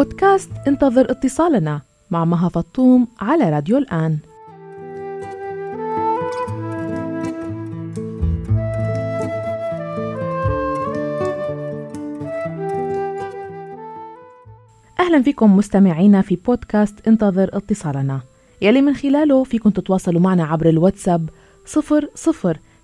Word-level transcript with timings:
بودكاست 0.00 0.50
انتظر 0.66 1.10
اتصالنا 1.10 1.80
مع 2.10 2.24
مها 2.24 2.48
فطوم 2.48 3.08
على 3.20 3.50
راديو 3.50 3.78
الآن. 3.78 4.18
أهلا 15.00 15.22
فيكم 15.22 15.56
مستمعينا 15.56 16.22
في 16.22 16.36
بودكاست 16.36 17.08
انتظر 17.08 17.50
اتصالنا. 17.52 18.20
يلي 18.62 18.82
من 18.82 18.94
خلاله 18.94 19.44
فيكم 19.44 19.70
تتواصلوا 19.70 20.20
معنا 20.20 20.44
عبر 20.44 20.68
الواتساب 20.68 21.30
00 21.66 22.08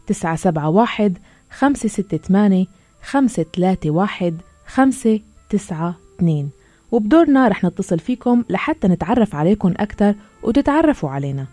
971 0.06 1.14
568 1.51 2.66
531 3.02 4.38
592 4.66 6.55
وبدورنا 6.92 7.48
رح 7.48 7.64
نتصل 7.64 7.98
فيكم 7.98 8.45
لحتى 8.50 8.88
نتعرف 8.88 9.34
عليكم 9.34 9.74
أكثر 9.77 10.14
وتتعرفوا 10.42 11.10
علينا. 11.10 11.46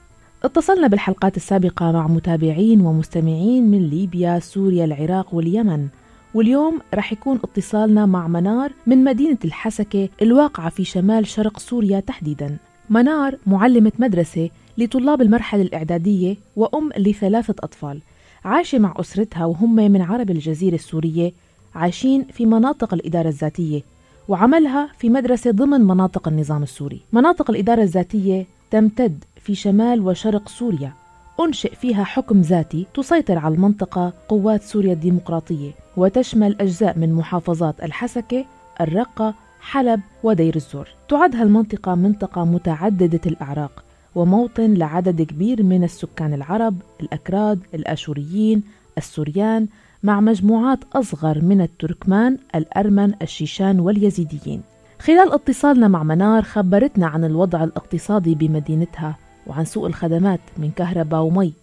اتصلنا 0.44 0.88
بالحلقات 0.88 1.38
السابقة 1.38 1.92
مع 1.92 2.08
متابعين 2.08 2.82
ومستمعين 2.82 3.72
من 3.72 3.90
ليبيا، 3.90 4.40
سوريا، 4.40 4.86
العراق 4.86 5.36
واليمن. 5.36 5.88
واليوم 6.34 6.80
رح 6.94 7.14
يكون 7.14 7.40
اتصالنا 7.44 8.06
مع 8.06 8.28
منار 8.28 8.72
من 8.88 9.04
مدينة 9.04 9.38
الحسكة 9.46 10.10
الواقعة 10.22 10.70
في 10.70 10.84
شمال 10.84 11.28
شرق 11.28 11.60
سوريا 11.60 12.00
تحديدا. 12.00 12.58
منار 12.90 13.38
معلمة 13.48 13.92
مدرسة 14.00 14.50
لطلاب 14.78 15.22
المرحلة 15.22 15.62
الإعدادية 15.62 16.36
وأم 16.56 16.90
لثلاثة 16.98 17.56
أطفال. 17.60 18.02
عايشة 18.46 18.80
مع 18.80 18.94
أسرتها 18.98 19.46
وهم 19.46 19.76
من 19.76 20.02
عرب 20.02 20.32
الجزيرة 20.32 20.76
السورية 20.76 21.32
عايشين 21.76 22.24
في 22.24 22.46
مناطق 22.46 22.94
الإدارة 22.94 23.28
الذاتية. 23.28 23.82
وعملها 24.28 24.90
في 24.98 25.10
مدرسة 25.10 25.52
ضمن 25.52 25.82
مناطق 25.82 26.28
النظام 26.28 26.64
السوري 26.64 27.02
مناطق 27.14 27.50
الإدارة 27.50 27.82
الذاتية 27.82 28.46
تمتد 28.72 29.24
في 29.36 29.56
شمال 29.56 30.02
وشرق 30.02 30.50
سوريا 30.50 30.94
أنشئ 31.40 31.76
فيها 31.76 32.04
حكم 32.04 32.42
ذاتي 32.42 32.88
تسيطر 32.94 33.38
على 33.38 33.56
المنطقة 33.56 34.14
قوات 34.30 34.64
سوريا 34.64 34.94
الديمقراطية 34.94 35.72
وتشمل 35.98 36.56
أجزاء 36.62 36.98
من 36.98 37.14
محافظات 37.14 37.84
الحسكة، 37.84 38.46
الرقة، 38.82 39.34
حلب 39.62 40.02
ودير 40.24 40.56
الزور. 40.56 40.88
تعد 41.10 41.36
هالمنطقة 41.36 41.96
منطقة 41.96 42.46
متعددة 42.46 43.22
الأعراق 43.26 43.84
وموطن 44.16 44.74
لعدد 44.74 45.22
كبير 45.22 45.64
من 45.64 45.84
السكان 45.84 46.34
العرب، 46.34 46.76
الأكراد، 47.02 47.60
الآشوريين، 47.74 48.64
السوريان، 48.98 49.68
مع 50.04 50.20
مجموعات 50.20 50.80
أصغر 50.94 51.42
من 51.42 51.62
التركمان، 51.62 52.38
الأرمن، 52.56 53.14
الشيشان 53.22 53.80
واليزيديين. 53.80 54.62
خلال 55.00 55.34
اتصالنا 55.34 55.88
مع 55.88 56.04
منار 56.04 56.42
خبرتنا 56.42 57.08
عن 57.08 57.26
الوضع 57.26 57.64
الاقتصادي 57.64 58.36
بمدينتها 58.36 59.16
وعن 59.48 59.66
سوء 59.66 59.88
الخدمات 59.88 60.40
من 60.58 60.72
كهرباء 60.72 61.22
ومي 61.22 61.54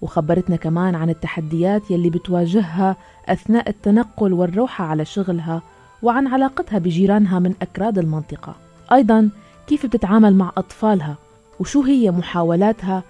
وخبرتنا 0.00 0.56
كمان 0.56 0.94
عن 0.94 1.10
التحديات 1.10 1.90
يلي 1.90 2.10
بتواجهها 2.10 2.96
أثناء 3.28 3.68
التنقل 3.68 4.32
والروحة 4.32 4.84
على 4.84 5.04
شغلها 5.04 5.62
وعن 6.02 6.26
علاقتها 6.26 6.78
بجيرانها 6.78 7.38
من 7.38 7.54
أكراد 7.62 7.98
المنطقة 7.98 8.54
أيضا 8.92 9.30
كيف 9.66 9.86
بتتعامل 9.86 10.34
مع 10.34 10.52
أطفالها 10.56 11.14
وشو 11.60 11.82
هي 11.82 12.10
محاولاتها 12.10 13.02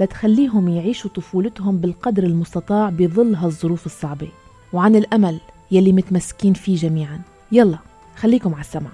لتخليهم 0.00 0.68
يعيشوا 0.68 1.10
طفولتهم 1.10 1.78
بالقدر 1.78 2.22
المستطاع 2.24 2.90
بظل 2.90 3.34
هالظروف 3.34 3.86
الصعبة. 3.86 4.28
وعن 4.72 4.96
الأمل 4.96 5.40
يلي 5.70 5.92
متمسكين 5.92 6.52
فيه 6.52 6.76
جميعا. 6.76 7.20
يلا 7.52 7.78
خليكم 8.16 8.54
على 8.54 8.60
السمع. 8.60 8.90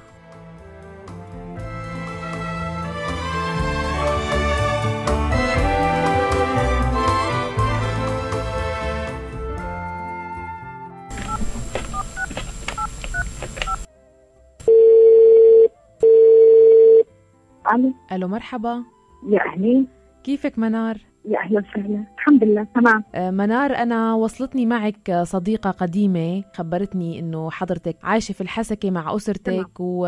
ألو. 17.75 17.93
ألو 18.13 18.29
مرحبا. 18.29 18.83
يا 19.29 19.41
أهلين. 19.47 20.02
كيفك 20.25 20.59
منار؟ 20.59 20.97
يا 21.25 21.39
أهلا 21.39 21.59
وسهلا 21.71 22.05
الحمد 22.19 22.45
لله 22.45 22.67
تمام 22.75 23.05
آه، 23.15 23.31
منار 23.31 23.77
أنا 23.77 24.15
وصلتني 24.15 24.67
معك 24.67 25.13
صديقة 25.23 25.71
قديمة 25.71 26.45
خبرتني 26.55 27.19
إنه 27.19 27.51
حضرتك 27.51 27.97
عايشة 28.03 28.33
في 28.33 28.41
الحسكة 28.41 28.91
مع 28.91 29.17
أسرتك 29.17 29.69
و... 29.81 30.01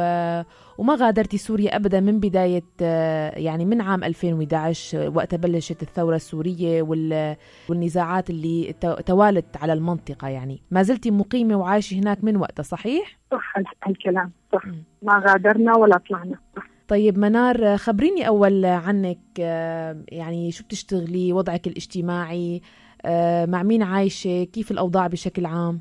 وما 0.78 0.94
غادرتي 0.94 1.38
سوريا 1.38 1.76
أبدا 1.76 2.00
من 2.00 2.20
بداية 2.20 2.62
آه، 2.82 3.38
يعني 3.38 3.64
من 3.64 3.80
عام 3.80 4.04
2011 4.04 5.12
وقت 5.14 5.34
بلشت 5.34 5.82
الثورة 5.82 6.16
السورية 6.16 6.82
وال... 6.82 7.36
والنزاعات 7.68 8.30
اللي 8.30 8.74
تو- 8.80 8.94
توالت 8.94 9.56
على 9.56 9.72
المنطقة 9.72 10.28
يعني 10.28 10.62
ما 10.70 10.82
زلتي 10.82 11.10
مقيمة 11.10 11.56
وعايشة 11.56 11.94
هناك 11.98 12.24
من 12.24 12.36
وقتها 12.36 12.62
صحيح؟ 12.62 13.18
صح 13.30 13.56
هال- 13.56 13.64
هالكلام 13.84 14.30
صح. 14.52 14.62
ما 15.02 15.22
غادرنا 15.28 15.76
ولا 15.76 15.98
طلعنا 16.10 16.38
صح. 16.56 16.73
طيب 16.88 17.18
منار 17.18 17.76
خبريني 17.76 18.28
أول 18.28 18.64
عنك 18.64 19.18
آه، 19.40 19.96
يعني 20.08 20.50
شو 20.50 20.64
بتشتغلي؟ 20.64 21.32
وضعك 21.32 21.66
الاجتماعي 21.66 22.60
آه، 23.06 23.46
مع 23.46 23.62
مين 23.62 23.82
عايشة؟ 23.82 24.44
كيف 24.44 24.70
الأوضاع 24.70 25.06
بشكل 25.06 25.46
عام؟ 25.46 25.80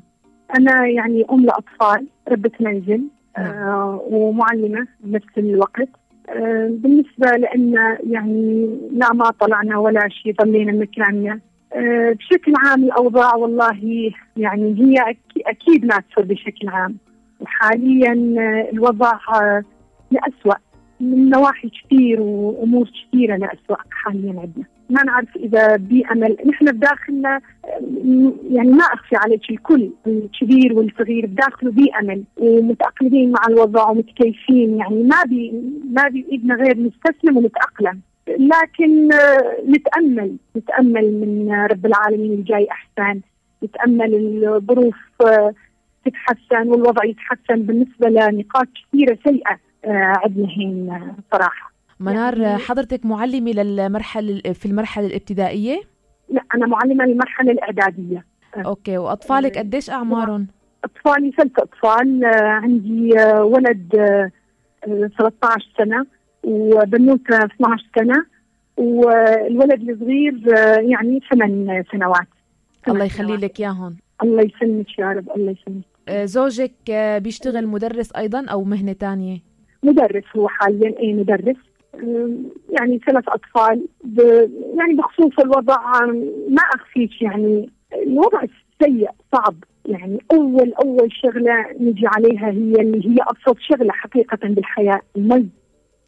أنا 0.58 0.86
يعني 0.86 1.24
أم 1.32 1.44
لأطفال 1.44 2.06
ربة 2.28 2.50
منزل 2.60 3.02
نعم. 3.38 3.46
آه 3.46 4.00
ومعلمة 4.10 4.86
بنفس 5.00 5.38
الوقت. 5.38 5.88
آه 6.28 6.68
بالنسبة 6.70 7.30
لأن 7.38 7.74
يعني 8.10 8.66
لا 8.92 9.12
ما 9.12 9.30
طلعنا 9.40 9.78
ولا 9.78 10.08
شيء 10.08 10.34
ضلينا 10.42 10.72
مكاننا 10.72 11.40
آه 11.72 12.12
بشكل 12.12 12.52
عام 12.66 12.84
الأوضاع 12.84 13.34
والله 13.36 14.10
يعني 14.36 14.74
هي 14.80 15.14
أك- 15.14 15.42
أكيد 15.46 15.84
ناسفه 15.84 16.22
بشكل 16.22 16.68
عام. 16.68 16.96
وحاليا 17.40 18.12
آه، 18.38 18.70
الوضع 18.72 19.12
آه 19.34 19.62
لأسوأ. 20.10 20.54
من 21.04 21.30
نواحي 21.30 21.68
كثير 21.68 22.20
وأمور 22.20 22.90
كثيرة 23.08 23.36
لأسوأ 23.36 23.76
حاليا 23.90 24.40
عندنا. 24.40 24.64
ما 24.90 25.02
نعرف 25.02 25.36
إذا 25.36 25.76
بأمل. 25.76 26.36
نحن 26.46 26.64
بداخلنا 26.64 27.40
يعني 28.50 28.68
ما 28.68 28.84
أخفي 28.84 29.16
عليك 29.16 29.50
الكل 29.50 29.90
الكبير 30.06 30.72
والصغير 30.72 31.26
بداخله 31.26 31.70
بأمل 31.70 32.24
ومتأقلمين 32.36 33.32
مع 33.32 33.40
الوضع 33.48 33.90
ومتكيفين. 33.90 34.78
يعني 34.78 35.02
ما 35.02 35.22
بي 35.28 35.52
ما 35.90 36.08
بايدنا 36.08 36.54
غير 36.54 36.78
نستسلم 36.78 37.36
ونتأقلم. 37.36 38.00
لكن 38.28 39.12
آه، 39.12 39.56
نتأمل 39.68 40.36
نتأمل 40.56 41.12
من 41.12 41.52
رب 41.52 41.86
العالمين 41.86 42.32
الجاي 42.32 42.68
أحسن. 42.70 43.20
نتأمل 43.64 44.14
الظروف 44.46 44.96
آه، 45.26 45.54
تتحسن 46.04 46.68
والوضع 46.68 47.04
يتحسن. 47.04 47.62
بالنسبة 47.62 48.08
لنقاط 48.08 48.66
كثيرة 48.74 49.18
سيئة. 49.24 49.58
عندنا 49.86 50.48
هين 50.58 50.90
آه، 50.90 51.14
صراحة. 51.32 51.72
منار 52.00 52.38
يعني- 52.38 52.58
حضرتك 52.58 53.06
معلمة 53.06 53.50
للمرحلة 53.50 54.40
في 54.52 54.66
المرحلة 54.66 55.06
الابتدائية؟ 55.06 55.80
لا 56.28 56.42
أنا 56.54 56.66
معلمة 56.66 57.04
للمرحلة 57.04 57.52
الإعدادية. 57.52 58.24
أوكي 58.56 58.98
وأطفالك 58.98 59.56
آه، 59.56 59.60
قديش 59.62 59.90
أعمارهم؟ 59.90 60.46
أطفالي 60.84 61.30
ثلاث 61.30 61.52
أطفال 61.58 62.24
آه، 62.24 62.42
عندي 62.44 63.18
آه، 63.20 63.44
ولد 63.44 63.96
آه، 63.96 64.30
آه، 64.88 65.10
13 65.18 65.68
سنة 65.78 66.06
وبنوتة 66.44 67.44
12 67.44 67.84
سنة 67.98 68.26
والولد 68.76 69.88
الصغير 69.90 70.56
آه، 70.58 70.78
يعني 70.80 71.20
ثمان 71.32 71.84
سنوات. 71.92 72.26
الله 72.88 73.04
يخلي. 73.04 73.36
لك 73.36 73.60
إياهم. 73.60 73.96
الله 74.22 74.42
يسلمك 74.42 74.98
يا 74.98 75.06
رب 75.12 75.30
الله 75.36 75.50
يسلمك. 75.60 75.84
آه، 76.08 76.24
زوجك 76.24 76.72
آه، 76.90 77.18
بيشتغل 77.18 77.66
مدرس 77.66 78.12
أيضا 78.12 78.46
أو 78.46 78.64
مهنة 78.64 78.92
تانية؟ 78.92 79.38
مدرس 79.84 80.24
هو 80.36 80.48
حاليا 80.48 80.94
أي 81.00 81.12
مدرس. 81.12 81.56
يعني 82.70 82.98
ثلاث 83.06 83.24
أطفال. 83.28 83.86
يعني 84.78 84.94
بخصوص 84.94 85.38
الوضع 85.38 85.76
ما 86.48 86.62
أخفيك 86.74 87.22
يعني. 87.22 87.70
الوضع 88.06 88.42
سيء 88.82 89.08
صعب. 89.34 89.54
يعني 89.86 90.18
أول 90.32 90.72
أول 90.72 91.08
شغلة 91.12 91.66
نجي 91.80 92.06
عليها 92.06 92.50
هي 92.50 92.74
اللي 92.80 93.08
هي 93.08 93.16
أبسط 93.20 93.58
شغلة 93.60 93.92
حقيقة 93.92 94.38
بالحياة 94.48 95.00
المي. 95.16 95.48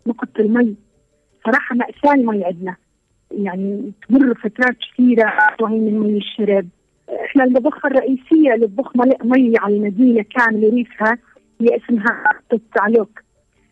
نقطة 0.06 0.28
المي. 0.40 0.74
صراحة 1.46 1.74
مأساة 1.74 2.14
المي 2.14 2.44
عندنا. 2.44 2.76
يعني 3.30 3.92
تمر 4.08 4.34
فترات 4.34 4.76
كثيرة 4.92 5.32
وهي 5.60 5.78
من 5.78 6.00
مي 6.00 6.16
الشرب. 6.18 6.68
إحنا 7.24 7.44
المضخة 7.44 7.86
الرئيسية 7.86 8.54
للضخ 8.56 8.92
مي- 9.24 9.54
على 9.58 9.76
المدينة 9.76 10.24
كامله 10.36 10.70
ريفها 10.70 11.18
هي 11.60 11.76
اسمها 11.76 12.22
علوك 12.74 13.20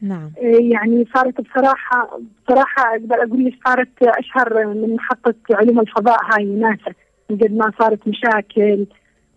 نعم. 0.05 0.31
يعني 0.73 1.07
صارت 1.15 1.41
بصراحة 1.41 2.21
بصراحة 2.47 2.91
أقدر 2.97 3.15
أقول 3.15 3.45
لك 3.45 3.55
صارت 3.67 4.03
أشهر 4.03 4.67
من 4.67 4.95
محطة 4.95 5.35
علوم 5.51 5.81
الفضاء 5.81 6.19
هاي 6.33 6.45
ناسا 6.45 6.93
قد 7.31 7.53
ما 7.53 7.73
صارت 7.79 8.09
مشاكل 8.09 8.87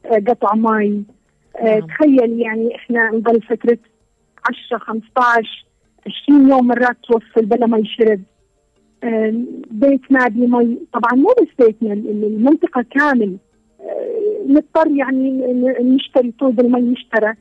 آه، 0.06 0.24
قطع 0.28 0.56
مي. 0.56 1.04
آه، 1.60 1.64
نعم. 1.64 1.88
تخيل 1.88 2.42
يعني 2.42 2.76
إحنا 2.76 3.12
نضل 3.12 3.42
فترة 3.42 3.78
10 4.70 4.78
15 4.78 5.66
20 6.28 6.50
يوم 6.50 6.68
مرات 6.68 6.98
توصل 7.04 7.46
بلا 7.46 7.68
ما 7.68 7.78
يشرب 7.78 8.22
آه، 9.04 9.34
بيت 9.72 10.02
ما 10.12 10.28
بي 10.28 10.48
مي. 10.48 10.78
طبعا 10.94 11.14
مو 11.16 11.30
بس 11.42 11.66
بيتنا 11.66 11.94
المنطقة 11.94 12.86
كامل. 12.92 13.38
نضطر 14.48 14.88
يعني 14.88 15.42
نشتري 15.80 16.32
طوب 16.40 16.60
المي 16.60 16.94
يشترى 16.94 17.34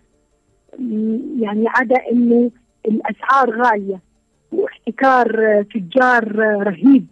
يعني 1.41 1.65
عدا 1.69 1.97
إنه 2.13 2.51
الأسعار 2.87 3.63
غالية 3.63 4.01
واحتكار 4.53 5.63
تجار 5.75 6.37
رهيب. 6.39 7.07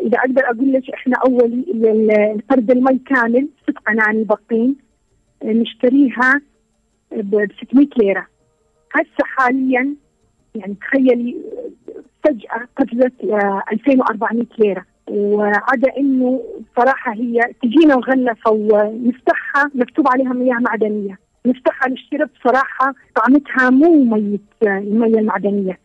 إذا 0.00 0.18
أقدر 0.18 0.44
أقول 0.44 0.72
لك 0.72 0.90
إحنا 0.94 1.16
أول 1.26 1.64
فرد 2.50 2.70
المي 2.70 2.98
كامل 2.98 3.48
ست 3.62 3.78
قناني 3.86 4.24
بطين 4.24 4.76
نشتريها 5.44 6.40
ب 7.12 7.46
600 7.66 7.88
ليرة. 7.98 8.26
هسه 8.94 9.24
حاليا 9.24 9.94
يعني 10.54 10.74
تخيلي 10.74 11.36
فجأة 12.24 12.68
قفزت 12.76 13.12
2400 13.72 14.46
ليرة. 14.58 14.84
وعدا 15.08 15.96
إنه 15.98 16.42
صراحة 16.76 17.12
هي 17.12 17.40
تجينا 17.62 17.96
مغلفه 17.96 18.50
ونفتحها 18.50 19.70
مكتوب 19.74 20.08
عليها 20.08 20.32
مياه 20.32 20.58
معدنية. 20.58 21.18
نفتحها 21.46 21.88
للشرب 21.88 22.30
صراحة 22.44 22.94
طعمتها 23.16 23.70
مو 23.70 24.04
مية 24.04 24.38
المية 24.62 25.18
المعدنية 25.18 25.78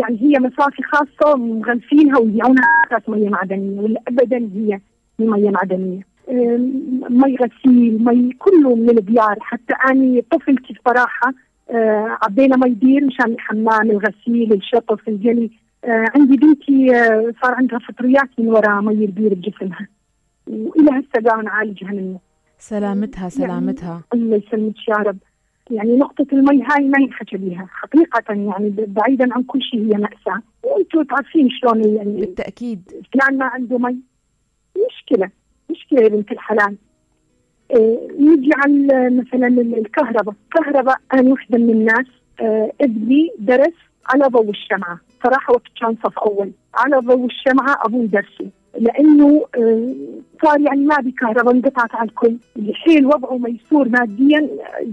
يعني 0.00 0.22
هي 0.22 0.40
مصافي 0.40 0.82
خاصة 0.82 1.36
مغلفينها 1.36 2.18
ويبيعونها 2.18 2.64
أساس 2.86 3.08
مية 3.08 3.28
معدنية 3.28 3.80
ولا 3.80 4.00
أبدا 4.08 4.36
هي 4.36 4.80
مية 5.18 5.50
معدنية. 5.50 6.00
مي 7.10 7.36
غسيل 7.36 8.04
مي 8.04 8.32
كله 8.38 8.74
من 8.74 8.90
البيار. 8.90 9.36
حتى 9.40 9.74
أنا 9.90 10.22
طفلتي 10.30 10.74
بصراحة 10.74 11.32
آه، 11.70 12.18
عبينا 12.22 12.56
مي 12.56 12.70
بير 12.70 13.04
مشان 13.04 13.32
الحمام 13.32 13.90
الغسيل 13.90 14.52
الشطف 14.52 15.08
الجلي. 15.08 15.50
آه، 15.84 16.04
عندي 16.14 16.36
بنتي 16.36 16.96
آه، 16.96 17.32
صار 17.42 17.54
عندها 17.54 17.78
فطريات 17.78 18.28
من 18.38 18.48
وراء 18.48 18.80
مي 18.80 19.04
البير 19.04 19.34
بجسمها. 19.34 19.88
وإلى 20.46 20.90
هسه 20.90 21.28
قاعد 21.28 21.44
نعالجها 21.44 21.90
منه. 21.90 22.18
سلامتها 22.58 23.20
يعني 23.20 23.30
سلامتها. 23.30 24.02
يعني 24.12 24.24
الله 24.24 24.36
يسلمك 24.36 24.88
يا 24.88 24.94
رب. 24.94 25.18
يعني 25.70 25.96
نقطة 25.96 26.26
المي 26.32 26.62
هاي 26.62 26.88
ما 26.88 26.98
ينحكى 27.00 27.36
بها. 27.36 27.66
حقيقة 27.70 28.34
يعني 28.34 28.74
بعيدا 28.86 29.34
عن 29.34 29.42
كل 29.42 29.62
شيء 29.62 29.80
هي 29.80 29.98
مأساة. 29.98 30.42
وأنتم 30.62 31.02
تعرفين 31.02 31.48
شلون 31.50 31.84
يعني 31.96 32.20
بالتأكيد. 32.20 33.06
فلان 33.12 33.38
ما 33.38 33.44
عنده 33.44 33.78
مي. 33.78 33.96
مشكلة 34.76 35.30
مشكلة 35.70 36.02
يا 36.02 36.08
بنت 36.08 36.32
الحلال. 36.32 36.76
إيه 37.70 38.08
نجي 38.20 38.50
على 38.54 39.10
مثلا 39.10 39.46
الكهرباء. 39.46 40.34
الكهرباء 40.44 40.96
أنا 41.14 41.32
وحدة 41.32 41.58
من 41.58 41.70
الناس 41.70 42.06
إيه 42.40 42.72
ابني 42.80 43.30
درس 43.38 43.74
على 44.06 44.24
ضوء 44.24 44.50
الشمعة. 44.50 45.00
صراحة 45.24 45.52
وقت 45.52 45.68
كان 45.80 45.96
صف 46.04 46.18
أول. 46.18 46.52
على 46.74 46.96
ضوء 46.96 47.26
الشمعة 47.26 47.76
أبوي 47.84 48.06
درسي 48.06 48.50
لأنه 48.78 49.46
آه، 49.56 49.94
صار 50.44 50.60
يعني 50.60 50.84
ما 50.84 50.96
بكهرباء 50.96 51.54
انقطعت 51.54 51.94
على 51.94 52.08
الكل 52.08 52.36
الحين 52.56 53.06
وضعه 53.06 53.38
ميسور 53.38 53.88
ماديا 53.88 54.48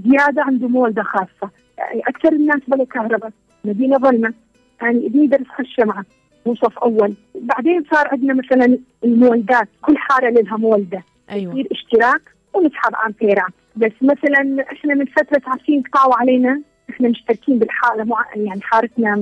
زيادة 0.06 0.44
عنده 0.44 0.68
مولده 0.68 1.04
خاصة. 1.04 1.52
يعني 1.78 2.02
أكثر 2.08 2.34
الناس 2.34 2.62
بلا 2.68 2.86
كهرباء. 2.86 3.32
مدينة 3.66 3.98
ظلمة. 3.98 4.34
يعني 4.82 5.08
ابني 5.08 5.24
يدرس 5.24 5.48
الشمعه 5.60 6.06
صف 6.46 6.80
أول. 6.80 7.14
بعدين 7.36 7.84
صار 7.92 8.08
عندنا 8.08 8.34
مثلا 8.34 8.80
المولدات. 9.04 9.68
كل 9.82 9.98
حارة 9.98 10.30
لها 10.30 10.58
مولدة. 10.58 11.04
أيوه. 11.30 11.54
يصير 11.54 11.68
اشتراك 11.72 12.22
ونسحب 12.54 12.92
امبيرات 13.06 13.54
بس 13.76 13.92
مثلا 14.02 14.66
إحنا 14.72 14.94
من 14.94 15.06
فترة 15.06 15.42
عارفين 15.48 15.82
قطعوا 15.82 16.16
علينا. 16.16 16.62
إحنا 16.90 17.10
مشتركين 17.10 17.60
بالحالة. 17.60 18.04
مع 18.04 18.26
يعني 18.36 18.62
حارتنا 18.62 19.16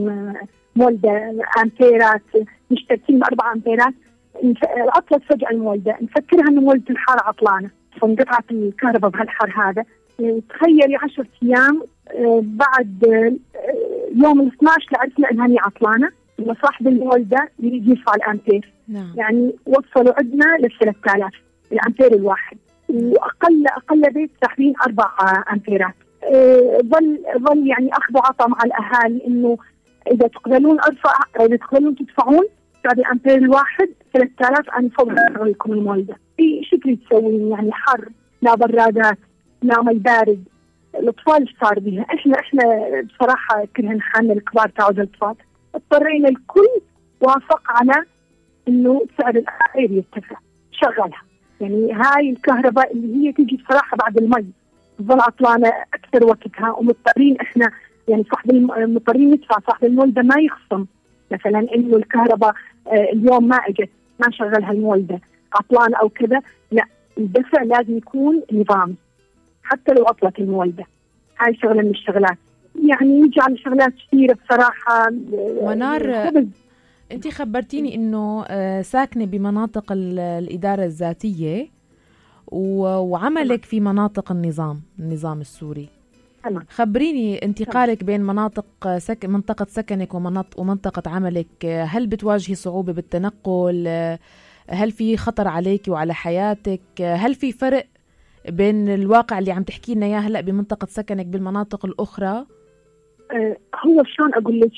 مولدة 0.76 1.34
آمبيرات. 1.58 2.22
مشتركين 2.72 3.20
بأربع 3.20 3.52
آمبيرات. 3.54 3.94
عطلت 4.96 5.24
فجأة 5.24 5.50
المولدة. 5.52 5.98
نفكرها 6.02 6.50
إنه 6.50 6.62
مولدة 6.62 6.86
الحارة 6.90 7.22
عطلانة. 7.28 7.70
فانقطعت 8.02 8.52
الكهرباء 8.52 9.12
بهالحر 9.12 9.54
هذا. 9.56 9.86
تخيلي 10.50 10.96
10 10.96 11.26
أيام 11.44 11.84
آه، 12.12 12.42
بعد 12.44 13.04
آه، 13.04 13.34
يوم 14.16 14.42
ال 14.42 14.48
12 14.48 14.88
عرفنا 14.96 15.32
انها 15.32 15.48
هي 15.48 15.58
عطلانة. 15.60 16.10
ان 16.40 16.56
صاحب 16.62 16.88
المولدة 16.88 17.50
يريد 17.60 17.88
يرفع 17.88 18.16
الأمبير. 18.16 18.74
نعم. 18.88 19.14
يعني 19.16 19.56
وصلوا 19.66 20.14
عندنا 20.18 20.58
لل 20.60 20.72
3000 20.80 21.34
الأمبير 21.72 22.14
الواحد. 22.14 22.58
وأقل 22.90 23.68
أقل 23.68 24.02
بيت 24.14 24.32
ساحبين 24.42 24.74
أربع 24.88 25.10
أمبيرات. 25.54 25.96
آه، 26.24 26.78
ظل 26.84 27.20
ظل 27.38 27.68
يعني 27.68 27.90
اخذ 27.94 28.16
وعطى 28.16 28.46
مع 28.48 28.58
الأهالي 28.66 29.28
إنه 29.28 29.58
إذا 30.12 30.28
تقبلون 30.28 30.80
أرفع 30.80 31.14
إذا 31.40 31.56
تقبلون 31.56 31.96
تدفعون 31.96 32.46
بعد 32.86 33.00
الأمبير 33.00 33.36
الواحد 33.36 33.90
3000 34.14 34.70
أنا 34.70 34.90
فوق 34.90 35.12
لكم 35.44 35.74
المولده 35.74 36.18
في 36.38 36.62
شو 36.64 36.78
تريد 36.78 37.00
تسوين 37.10 37.52
يعني 37.52 37.72
حر 37.72 38.10
لا 38.42 38.56
برادات 38.56 39.18
لا 39.64 39.82
مي 39.82 39.94
بارد. 39.94 40.44
الأطفال 40.96 41.42
إيش 41.42 41.56
صار 41.62 41.80
بها؟ 41.80 42.02
إحنا 42.02 42.40
إحنا 42.40 42.64
بصراحة 43.02 43.66
كلنا 43.78 44.02
حالنا 44.02 44.34
الكبار 44.34 44.70
تعود 44.70 45.00
الأطفال. 45.00 45.36
اضطرينا 45.76 46.30
الكل 46.30 46.70
وافق 47.22 47.62
على 47.68 48.06
إنه 48.68 49.02
سعر 49.18 49.36
الأخير 49.36 49.92
يرتفع. 49.92 50.36
شغلها. 50.72 51.22
يعني 51.62 51.94
هاي 51.94 52.30
الكهرباء 52.30 52.94
اللي 52.94 53.28
هي 53.28 53.32
تجي 53.32 53.58
بصراحة 53.58 53.98
بعد 53.98 54.18
المي. 54.18 54.46
تظل 55.00 55.20
عطلانة 55.22 55.72
أكثر 55.94 56.26
وقتها 56.26 56.72
ومضطرين 56.72 57.38
إحنا 57.42 57.72
يعني 58.08 58.24
صاحب 58.32 58.52
المضطرين 58.52 59.32
ندفع. 59.32 59.56
صاحب 59.68 59.86
المولده 59.86 60.22
ما 60.22 60.36
يخصم. 60.42 60.86
مثلا 61.32 61.68
إنه 61.76 61.96
الكهرباء 61.98 62.54
آه، 62.88 63.10
اليوم 63.14 63.48
ما 63.48 63.56
إجت. 63.56 63.90
ما 64.26 64.32
شغلها 64.32 64.72
المولده 64.72 65.20
عطلان 65.54 65.96
أو 65.96 66.10
كذا 66.10 66.42
لا 66.72 66.84
الدفع 67.18 67.64
لازم 67.64 67.98
يكون 67.98 68.42
نظامي 68.52 68.96
حتى 69.64 69.94
لو 69.94 70.06
عطلت 70.06 70.40
المولدة. 70.40 70.86
هاي 71.40 71.56
شغلة 71.56 71.82
من 71.82 71.90
الشغلات. 71.90 72.38
يعني 72.90 73.22
نجي 73.22 73.42
على 73.42 73.58
شغلات 73.58 73.94
كثيرة 74.08 74.38
بصراحة 74.46 75.10
منار 75.62 76.28
انت 77.12 77.28
خبرتيني 77.28 77.96
إنه 77.96 78.46
آه، 78.48 78.82
ساكنة 78.82 79.26
بمناطق 79.26 79.86
الإدارة 79.92 80.84
الذاتية 80.84 81.68
وعملك 82.52 83.66
في 83.66 83.80
مناطق 83.80 84.32
النظام 84.32 84.82
النظام 85.00 85.42
السوري. 85.42 85.90
تمام. 86.44 86.66
خبريني 86.70 87.46
انتقالك 87.46 88.04
بين 88.04 88.22
مناطق 88.22 88.98
سك... 88.98 89.26
منطقة 89.26 89.66
سكنك 89.70 90.14
ومناطق 90.14 90.60
ومنطقة 90.60 91.12
عملك. 91.12 91.66
هل 91.66 92.08
بتواجهي 92.08 92.56
صعوبة 92.56 92.94
بالتنقل؟ 92.94 93.88
هل 94.70 94.92
في 94.92 95.18
خطر 95.18 95.48
عليك 95.48 95.88
وعلى 95.88 96.14
حياتك؟ 96.14 96.82
هل 97.02 97.36
في 97.36 97.52
فرق 97.52 97.86
بين 98.50 98.90
الواقع 98.90 99.40
اللي 99.40 99.52
عم 99.52 99.64
تحكي 99.64 99.96
لنا 99.96 100.06
إياه 100.06 100.20
هلأ 100.20 100.42
بمنطقة 100.42 100.88
سكنك 100.90 101.26
بالمناطق 101.26 101.86
الأخرى؟ 101.86 102.46
أه 103.32 103.58
هو 103.86 104.04
شلون 104.04 104.34
أقول 104.34 104.60
لك؟ 104.60 104.72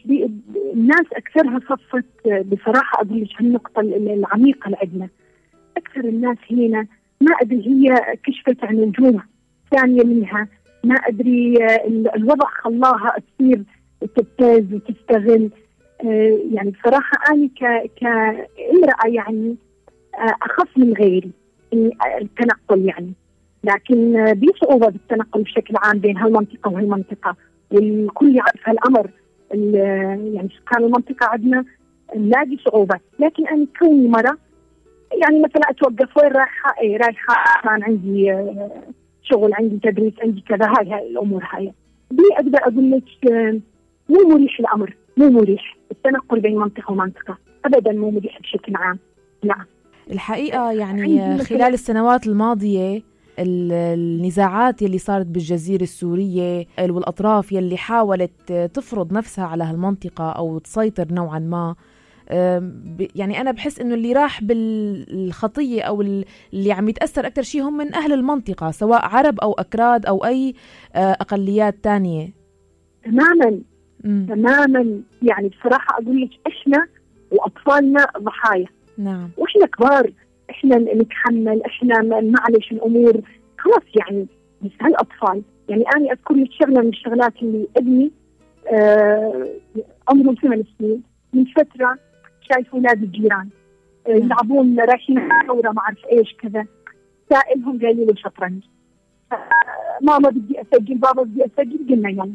الناس 0.74 1.06
أكثرها 1.14 1.60
صفت 1.60 2.06
بصراحة 2.46 3.02
أقول 3.02 3.22
لك 3.22 3.30
هالنقطه 3.40 3.80
العميقة 3.80 4.66
اللي 4.66 4.78
عندنا 4.82 5.10
أكثر 5.78 6.00
الناس 6.00 6.38
هنا 6.52 6.88
ما 7.22 7.32
أدري 7.42 7.68
هي 7.68 8.18
كشفت 8.24 8.64
عن 8.64 8.76
وجوه 8.76 9.24
ثانية 9.72 10.04
منها. 10.04 10.48
ما 10.86 10.96
أدري 10.96 11.64
آه، 11.64 11.88
الوضع 12.16 12.48
خلاها 12.64 13.16
تصير 13.20 13.64
تبتز 14.16 14.74
وتستغل. 14.74 15.50
آه، 16.06 16.40
يعني 16.52 16.72
بصراحة 16.72 17.34
أنا 17.34 17.48
ك 17.48 17.92
كامرأة 17.96 19.08
يعني 19.08 19.56
آه، 20.16 20.36
أخف 20.42 20.78
من 20.78 20.94
غيري 20.94 21.32
التنقل 22.22 22.86
يعني. 22.86 23.14
لكن 23.64 24.26
في 24.40 24.48
صعوبه 24.62 24.90
بالتنقل 24.90 25.44
بشكل 25.44 25.74
عام 25.84 26.00
بين 26.00 26.18
هالمنطقة 26.18 26.72
وهالمنطقة. 26.72 27.36
والكل 27.72 28.36
يعرف 28.36 28.70
هالأمر. 28.70 29.10
يعني 29.52 30.50
سكان 30.60 30.84
المنطقة 30.84 31.26
عندنا؟ 31.26 31.66
نلاقي 32.16 32.58
صعوبة. 32.66 33.00
لكن 33.20 33.48
أنا 33.48 33.68
كوني 33.80 34.08
مرة 34.08 34.38
يعني 35.22 35.40
مثلا 35.40 35.70
أتوقف 35.70 36.18
وين 36.18 36.32
رايحة؟ 36.32 36.76
اي 36.82 36.98
رايحة 36.98 37.62
كان 37.64 37.84
عندي 37.84 38.32
شغل 39.30 39.54
عندي 39.54 39.80
تدريس 39.84 40.14
عندي 40.22 40.42
كذا 40.42 40.66
هاي 40.66 40.92
هاي 40.92 41.10
الأمور 41.10 41.44
هاي. 41.52 41.74
دي 42.12 42.24
أقدر 42.34 42.60
أقول 42.60 42.92
لك 42.92 43.32
مو 44.10 44.30
مريح 44.30 44.60
الأمر 44.60 44.96
مو 45.18 45.30
مريح. 45.30 45.78
التنقل 45.92 46.40
بين 46.40 46.56
منطقة 46.56 46.92
ومنطقة 46.92 47.38
ابدا 47.66 47.92
مو 47.92 48.12
مريح 48.12 48.40
بشكل 48.42 48.76
عام. 48.76 49.00
نعم. 49.44 49.66
الحقيقة 50.12 50.72
يعني 50.72 51.38
خلال 51.38 51.74
السنوات 51.74 52.28
الماضية 52.28 53.02
النزاعات 53.40 54.82
يلي 54.82 54.98
صارت 54.98 55.26
بالجزيرة 55.26 55.84
السورية 55.84 56.66
والأطراف 56.80 57.52
يلي 57.52 57.78
حاولت 57.78 58.54
تفرض 58.74 59.14
نفسها 59.14 59.46
على 59.46 59.64
هالمنطقة 59.64 60.32
أو 60.32 60.60
تسيطر 60.60 61.08
نوعا 61.12 61.40
ما 61.40 61.76
يعني 63.16 63.42
أنا 63.42 63.52
بحس 63.52 63.80
إنه 63.80 63.94
اللي 63.96 64.14
راح 64.14 64.44
بالخطية 64.44 65.82
أو 65.82 66.02
اللي 66.02 66.72
عم 66.72 66.90
يتأثر 66.90 67.28
أكثر 67.28 67.42
شيء 67.42 67.62
هم 67.62 67.78
من 67.78 67.96
أهل 67.96 68.14
المنطقة 68.14 68.72
سواء 68.72 69.06
عرب 69.06 69.40
أو 69.40 69.54
أكراد 69.54 70.06
أو 70.06 70.26
أي 70.26 70.54
آه، 70.96 71.12
أقليات 71.12 71.76
تانية. 71.84 72.30
تماما. 73.04 73.62
تماما. 74.04 75.02
يعني 75.22 75.50
بصراحة 75.50 75.98
أقول 76.04 76.22
لك 76.22 76.30
إحنا 76.48 76.88
وأطفالنا 77.32 78.08
ضحايا. 78.18 78.68
نعم. 78.98 79.30
وإحنا 79.38 79.66
كبار. 79.66 80.12
إحنا 80.50 80.78
نتحمل. 80.78 81.62
إحنا 81.66 82.02
معلش 82.02 82.72
الأمور. 82.72 83.22
خلاص 83.58 83.84
يعني 83.96 84.28
بس 84.62 84.72
هالأطفال. 84.82 85.42
يعني 85.70 85.84
أنا 85.96 86.12
أذكر 86.12 86.34
لك 86.34 86.50
شغلة 86.52 86.82
من 86.82 86.90
الشغلات 86.90 87.34
اللي 87.42 87.68
أبني 87.78 88.12
آه 88.74 89.48
عمره 90.08 90.36
ثمان 90.36 90.64
سنين. 90.80 91.04
من 91.34 91.46
فترة 91.46 91.98
شايف 92.54 92.74
أولاد 92.76 93.04
الجيران 93.04 93.50
آه 94.08 94.12
نعم. 94.12 94.24
يلعبون 94.24 94.80
رايحين 94.80 95.30
ثورة 95.48 95.72
ما 95.72 95.82
أعرف 95.82 96.06
إيش 96.12 96.34
كذا. 96.34 96.66
سائلهم 97.30 97.80
قالوا 97.80 98.06
له 98.06 98.14
شطرنج 98.16 98.64
ماما 100.02 100.30
بدي 100.30 100.62
أسجل 100.62 100.96
بابا 100.96 101.24
بدي 101.24 101.46
أسجل 101.46 101.88
قلنا 101.90 102.10
يلا. 102.10 102.34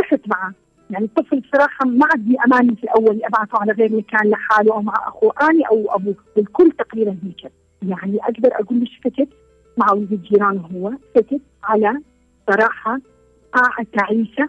رحت 0.00 0.20
معه. 0.28 0.52
يعني 0.90 1.04
الطفل 1.04 1.40
بصراحة 1.40 1.86
ما 1.86 2.06
عندي 2.14 2.36
أماني 2.46 2.76
في 2.76 2.84
الأول 2.84 3.20
أبعثه 3.24 3.58
على 3.60 3.72
غير 3.72 3.96
مكان 3.96 4.30
لحاله 4.30 4.72
أو 4.74 4.82
مع 4.82 4.94
أخوه. 5.06 5.32
أنا 5.42 5.66
أو 5.70 5.86
أبوه. 5.94 6.14
الكل 6.38 6.70
تقريبا 6.70 7.16
هيك. 7.24 7.52
يعني 7.82 8.18
أقدر 8.22 8.50
أقول 8.52 8.80
لك 8.80 8.88
فتت 9.04 9.28
مع 9.76 9.92
ولد 9.92 10.12
الجيران 10.12 10.58
هو. 10.58 10.92
فتت 11.14 11.40
على 11.64 12.00
صراحة 12.50 13.00
قاعة 13.52 13.86
تعيسة 13.98 14.48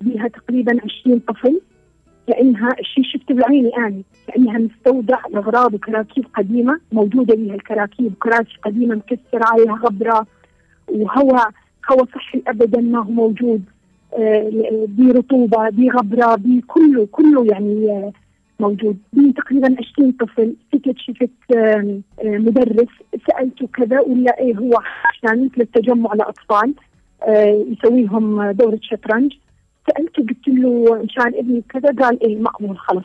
بها 0.00 0.28
تقريبا 0.28 0.80
20 1.00 1.18
طفل. 1.18 1.60
كأنها 2.26 2.68
الشيء 2.80 3.04
شفته 3.04 3.34
بعيني 3.34 3.76
أنا 3.76 4.02
كأنها 4.26 4.58
مستودع 4.58 5.18
أغراض 5.34 5.74
وكراكيب 5.74 6.24
قديمة 6.36 6.80
موجودة 6.92 7.34
بها 7.34 7.54
الكراكيب 7.54 8.14
كراسي 8.22 8.56
قديمة 8.62 8.94
مكسرة 8.94 9.44
عليها 9.52 9.74
غبرة 9.74 10.26
وهواء 10.88 11.50
هواء 11.92 12.04
صحي 12.14 12.42
أبدا 12.46 12.80
ما 12.80 12.98
هو 12.98 13.10
موجود 13.10 13.62
آه، 14.18 14.86
برطوبه 14.88 15.68
بغبره 15.70 16.34
بكله 16.34 17.08
كله 17.12 17.46
يعني 17.46 17.90
آه، 17.90 18.12
موجود. 18.60 18.98
بي 19.12 19.32
تقريبا 19.32 19.76
20 19.94 20.12
طفل. 20.12 20.54
فكت 20.72 20.98
شفت 20.98 21.56
آه، 21.56 22.00
مدرس 22.24 22.88
سألته 23.30 23.66
كذا 23.66 24.00
ولا 24.00 24.38
إيه 24.40 24.56
هو؟ 24.56 24.72
عشان 25.10 25.44
مثل 25.44 25.60
التجمع 25.60 26.14
لأطفال 26.14 26.74
يسويهم 27.72 28.50
دورة 28.50 28.78
شطرنج. 28.82 29.32
سألته 29.90 30.22
قلت 30.22 30.48
له 30.48 31.02
مشان 31.04 31.34
ابني 31.34 31.62
كذا 31.68 31.90
قال 31.92 32.22
إيه 32.22 32.38
مأمور 32.38 32.76
خلص 32.76 33.04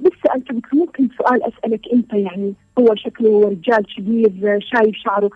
بس 0.00 0.12
سألته 0.26 0.54
قلت 0.54 0.74
ممكن 0.74 1.08
سؤال 1.18 1.42
أسألك 1.42 1.80
أنت 1.92 2.14
يعني 2.14 2.54
هو 2.78 2.94
شكله 2.94 3.40
رجال 3.48 3.86
كبير 3.96 4.58
شايف 4.60 4.96
شعره. 4.96 5.30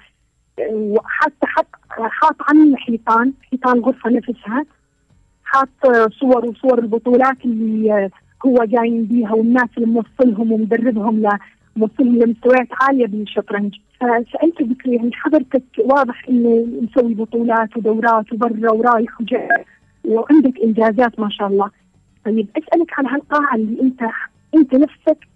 وحتى 0.70 1.46
حط 1.46 1.66
حاط 1.90 2.37
عني 2.48 2.76
حيطان 2.76 3.32
حيطان 3.50 3.76
الغرفه 3.78 4.10
نفسها. 4.10 4.64
حاط 5.44 5.68
صور 6.20 6.44
وصور 6.46 6.78
البطولات 6.78 7.37
اللي 7.44 8.10
هو 8.46 8.64
جايين 8.64 9.04
بيها 9.04 9.32
والناس 9.32 9.68
اللي 9.78 9.88
موصلهم 9.88 10.52
ومدربهم 10.52 11.22
ل 11.22 11.28
موصلهم 11.76 12.16
لمستويات 12.18 12.68
عالية 12.80 13.06
بالشطرنج. 13.06 13.75
فسالته 14.00 14.66
قلت 14.68 14.87
له 14.87 14.94
يعني 14.94 15.10
حضرتك 15.12 15.62
واضح 15.78 16.28
إنه 16.28 16.66
مسوي 16.82 17.14
بطولات 17.14 17.76
ودورات 17.76 18.32
وبرا 18.32 18.72
ورايح 18.72 19.20
وجاي. 19.20 19.48
وعندك 20.08 20.60
إنجازات 20.60 21.20
ما 21.20 21.30
شاء 21.30 21.48
الله. 21.48 21.70
طيب 22.24 22.48
أسألك 22.56 22.98
على 22.98 23.08
هالقاعة 23.08 23.54
اللي 23.54 23.82
أنت 23.82 24.00
أنت 24.54 24.74
نفسك 24.74 25.28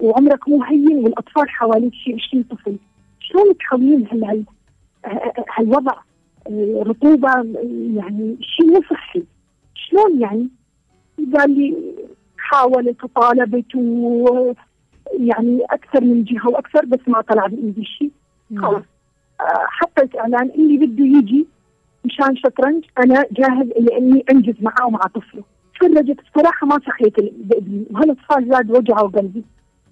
وعمرك 0.00 0.48
مو 0.48 0.62
هين 0.62 0.96
والأطفال 1.04 1.50
حواليك 1.50 1.94
شيء 1.94 2.14
20 2.14 2.42
طفل. 2.42 2.76
شلون 3.20 3.56
تحولين 3.58 4.06
هال 4.12 4.44
هالوضع؟ 5.58 5.94
رطوبة 6.76 7.30
يعني 7.96 8.36
شيء 8.40 8.66
مو 8.66 8.82
صحي. 8.90 9.22
شلون 9.74 10.20
يعني؟ 10.20 10.48
قال 11.36 11.50
لي 11.50 11.74
حاولت 12.38 13.04
وطالبت 13.04 13.74
و 13.74 14.52
يعني 15.18 15.60
أكثر 15.70 16.00
من 16.00 16.24
جهة 16.24 16.48
وأكثر 16.48 16.84
بس 16.84 17.00
ما 17.06 17.20
طلع 17.20 17.46
بإيدي 17.46 17.84
شيء 17.84 18.10
نعم. 18.50 18.62
خلاص. 18.64 18.82
آه، 19.40 19.66
حطيت 19.68 20.16
إعلان 20.16 20.50
اللي 20.50 20.86
بده 20.86 21.04
يجي 21.04 21.46
مشان 22.04 22.36
شطرنج 22.36 22.84
أنا 22.98 23.24
جاهز 23.32 23.66
لأني 23.66 24.24
أنجز 24.30 24.54
معاه 24.60 24.86
ومع 24.86 24.98
طفله. 24.98 25.42
تفرجت 25.74 26.20
بصراحه 26.20 26.66
ما 26.66 26.78
سخيت 26.86 27.20
بابني 27.20 27.84
وهالاطفال 27.90 28.48
زاد 28.48 28.70
وجعوا 28.70 29.08
قلبي. 29.08 29.44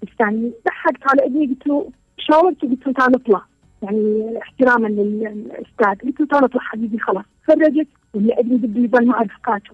بس 0.03 0.09
يعني 0.19 0.51
ضحكت 0.65 1.03
على 1.11 1.25
ابني 1.25 1.47
قلت 1.47 1.67
له 1.67 1.89
شاورته 2.17 2.67
قلت 2.67 2.87
له 2.87 2.93
تعال 2.93 3.11
نطلع 3.11 3.41
يعني 3.83 4.33
احتراما 4.41 4.87
للأستاذ. 4.87 6.07
قلت 6.07 6.19
له 6.19 6.27
تعال 6.27 6.43
اطلع 6.43 6.61
حبيبي 6.61 6.99
خلاص. 6.99 7.25
فرجت 7.47 7.87
ولا 8.13 8.39
ابني 8.39 8.57
بده 8.57 8.81
يضل 8.81 9.05
مع 9.05 9.21
رفقاته 9.21 9.71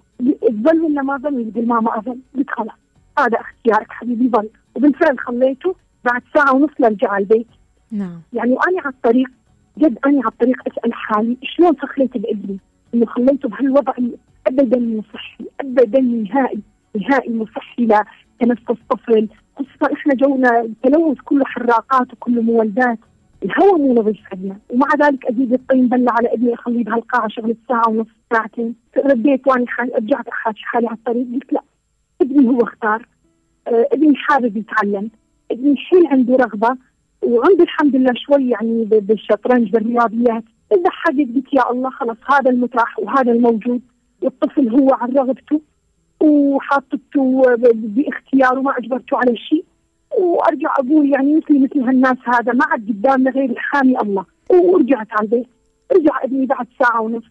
ظل 0.50 0.80
ولا 0.80 1.02
ما 1.02 1.16
ظل 1.16 1.48
يقول 1.48 1.66
ماما 1.66 1.98
اظل 1.98 2.18
قلت 2.36 2.50
خلاص. 2.50 2.78
هذا 3.18 3.40
اختيارك 3.40 3.92
حبيبي 3.92 4.28
ظل. 4.28 4.48
وبالفعل 4.74 5.18
خليته 5.18 5.74
بعد 6.04 6.22
ساعة 6.34 6.54
ونص 6.54 6.70
لرجع 6.80 7.10
على 7.10 7.22
البيت. 7.22 7.46
نعم. 7.92 8.20
يعني 8.32 8.52
وأنا 8.52 8.80
على 8.80 8.94
الطريق 8.94 9.30
جد 9.78 9.98
أنا 10.06 10.20
على 10.20 10.28
الطريق 10.28 10.56
أسأل 10.66 10.94
حالي 10.94 11.36
شلون 11.42 11.72
سخيت 11.82 12.16
بابني؟ 12.16 12.58
إنه 12.94 13.06
خليته 13.06 13.48
بهالوضع 13.48 13.92
ابدا 14.46 14.78
مو 14.78 15.02
صحي 15.14 15.44
ابدا 15.60 16.00
نهائي 16.00 16.60
نهائي 16.96 17.32
مو 17.32 17.46
صحي 17.46 17.86
لتنفس 17.86 18.80
طفل. 18.90 19.28
خصوصا 19.56 19.92
إحنا 19.92 20.14
جونا 20.14 20.60
التلوث 20.60 21.18
كله 21.24 21.44
حراقات 21.44 22.12
وكله 22.12 22.42
مولدات. 22.42 22.98
الهواء 23.44 23.78
مو 23.78 23.94
نظيف 23.94 24.20
عندنا. 24.32 24.58
ومع 24.70 24.86
ذلك 25.00 25.26
أزيد 25.26 25.52
الطين 25.52 25.88
بلة 25.88 26.12
على 26.12 26.32
ابني 26.32 26.54
أخليه 26.54 26.84
بهالقاعة 26.84 27.28
شغله 27.28 27.56
ساعه 27.68 27.88
ونص 27.88 28.06
ساعتين. 28.32 28.74
رديت 28.96 29.48
واني 29.48 29.66
حالي 29.66 29.92
رجعت 29.94 30.28
أحاكي 30.28 30.62
حالي 30.62 30.86
على 30.86 30.96
الطريق. 30.96 31.26
قلت 31.34 31.52
لا 31.52 31.62
ابني 32.20 32.48
هو 32.48 32.58
اختار. 32.62 33.08
آه 33.68 33.88
ابني 33.92 34.16
حابب 34.16 34.56
يتعلم. 34.56 35.10
ابني 35.50 35.76
حيل 35.76 36.06
عنده 36.06 36.36
رغبة 36.36 36.76
وعنده 37.24 37.64
الحمد 37.64 37.96
لله 37.96 38.12
شوي 38.14 38.48
يعني 38.48 38.84
بالشطرنج 38.84 39.70
بالرياضيات. 39.70 40.44
اذا 40.72 40.90
حدث 40.90 41.34
قلت 41.34 41.54
يا 41.54 41.70
الله 41.70 41.90
خلص 41.90 42.16
هذا 42.32 42.50
المتاح 42.50 42.98
وهذا 42.98 43.32
الموجود. 43.32 43.80
والطفل 44.22 44.68
هو 44.68 44.94
عن 44.94 45.12
رغبته 45.12 45.60
وحاطته 46.20 47.42
باختياره 47.74 48.60
ما 48.60 48.78
أجبرته 48.78 49.16
على 49.16 49.36
شيء. 49.36 49.64
وأرجع 50.18 50.74
أقول 50.78 51.12
يعني 51.12 51.36
مثلي 51.36 51.58
مثل 51.58 51.80
هالناس 51.80 52.16
هذا 52.24 52.52
ما 52.52 52.64
عاد 52.64 52.88
قدامنا 52.88 53.30
غير 53.30 53.50
الحامي 53.50 54.00
الله. 54.00 54.24
ورجعت 54.50 55.08
على 55.10 55.22
البيت. 55.22 55.46
رجع 55.92 56.24
ابني 56.24 56.46
بعد 56.46 56.66
ساعة 56.78 57.00
ونص. 57.00 57.24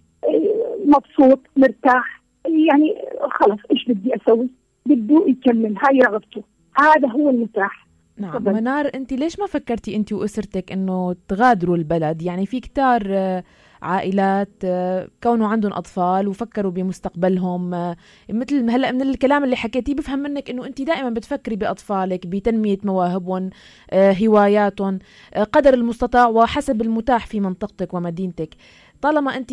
مبسوط 0.86 1.40
مرتاح. 1.58 2.22
يعني 2.46 2.96
خلص 3.32 3.60
إيش 3.72 3.86
بدي 3.86 4.16
أسوي؟ 4.16 4.50
بده 4.86 5.26
يكمل. 5.28 5.76
هاي 5.84 6.00
رغبته. 6.00 6.44
هذا 6.80 7.08
هو 7.08 7.30
المتاح 7.30 7.83
نعم. 8.18 8.38
طبعا. 8.38 8.54
منار 8.54 8.92
انت 8.96 9.14
ليش 9.14 9.40
ما 9.40 9.46
فكرتي 9.46 9.96
انت 9.96 10.14
واسرتك 10.14 10.72
انه 10.72 11.16
تغادروا 11.28 11.78
البلد؟ 11.78 12.22
يعني 12.22 12.46
في 12.46 12.60
كتار 12.60 13.08
عائلات 13.84 14.50
آه، 14.64 15.08
كونوا 15.24 15.48
عندهم 15.48 15.74
أطفال 15.74 16.28
وفكروا 16.28 16.72
بمستقبلهم 16.72 17.74
آه، 17.74 17.96
مثل 18.30 18.70
هلا 18.70 18.92
من 18.92 19.02
الكلام 19.02 19.44
اللي 19.44 19.56
حكيتيه 19.56 19.96
بفهم 19.96 20.20
منك 20.20 20.50
إنه 20.50 20.66
انت 20.66 20.82
دائما 20.82 21.10
بتفكري 21.10 21.56
بأطفالك 21.56 22.28
بتنمية 22.28 22.78
مواهبهم 22.84 23.50
آه، 23.92 24.14
هواياتهم 24.14 25.00
قدر 25.54 25.74
المستطاع 25.74 26.28
وحسب 26.28 26.82
المتاح 26.82 27.28
في 27.28 27.40
منطقتك 27.40 27.94
ومدينتك. 27.94 28.50
طالما 29.04 29.38
أنت 29.38 29.52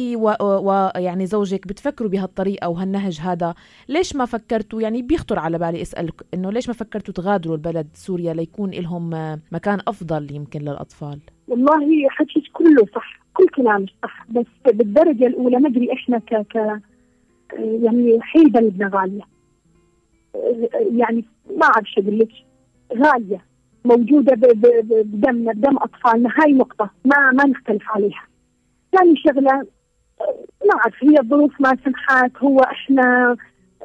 ويعني 0.63 1.27
زوجك 1.27 1.67
بتفكروا 1.67 2.11
بهالطريقة 2.11 2.69
وهالنهج 2.69 3.21
هذا 3.21 3.55
ليش 3.89 4.17
ما 4.17 4.25
فكرتوا؟ 4.25 4.83
يعني 4.83 5.03
بيخطر 5.03 5.39
على 5.39 5.59
بالي 5.59 5.83
أسألك 5.83 6.15
إنه 6.35 6.53
ليش 6.53 6.69
ما 6.69 6.75
فكرتوا 6.75 7.15
تغادروا 7.15 7.57
البلد 7.57 7.89
سوريا 7.95 8.35
ليكون 8.35 8.71
لهم 8.71 9.11
مكان 9.53 9.79
أفضل 9.89 10.35
يمكن 10.35 10.61
للأطفال؟ 10.61 11.19
والله 11.49 12.09
حكيت 12.09 12.45
كله 12.53 12.87
صح 12.95 13.21
كل 13.35 13.49
كلامك 13.49 13.89
صح 14.03 14.27
بس 14.31 14.73
بالدرجة 14.73 15.27
الأولى 15.27 15.59
ما 15.59 15.69
أدري 15.69 15.93
إحنا 15.93 16.19
ك 16.19 16.35
ك 16.35 16.81
يعني 17.59 18.19
حيل 18.21 18.51
بلدنا 18.51 18.91
غالية. 18.95 19.23
يعني 20.97 21.25
ما 21.57 21.67
أعرف 21.67 21.87
شو 21.87 22.01
أقول 22.01 22.19
لك 22.19 22.33
غالية 22.97 23.45
موجودة 23.85 24.35
بدمنا 24.35 25.53
بدم 25.53 25.77
أطفالنا 25.77 26.31
هاي 26.39 26.53
نقطة 26.53 26.91
ما 27.05 27.31
ما 27.31 27.47
نختلف 27.47 27.83
عليها. 27.89 28.30
ثاني 28.97 29.17
شغله 29.17 29.67
ما 30.67 30.75
أعرف 30.81 31.05
هي 31.05 31.19
الظروف 31.21 31.61
ما 31.61 31.77
سمحت 31.85 32.37
هو 32.39 32.59
إحنا 32.61 33.37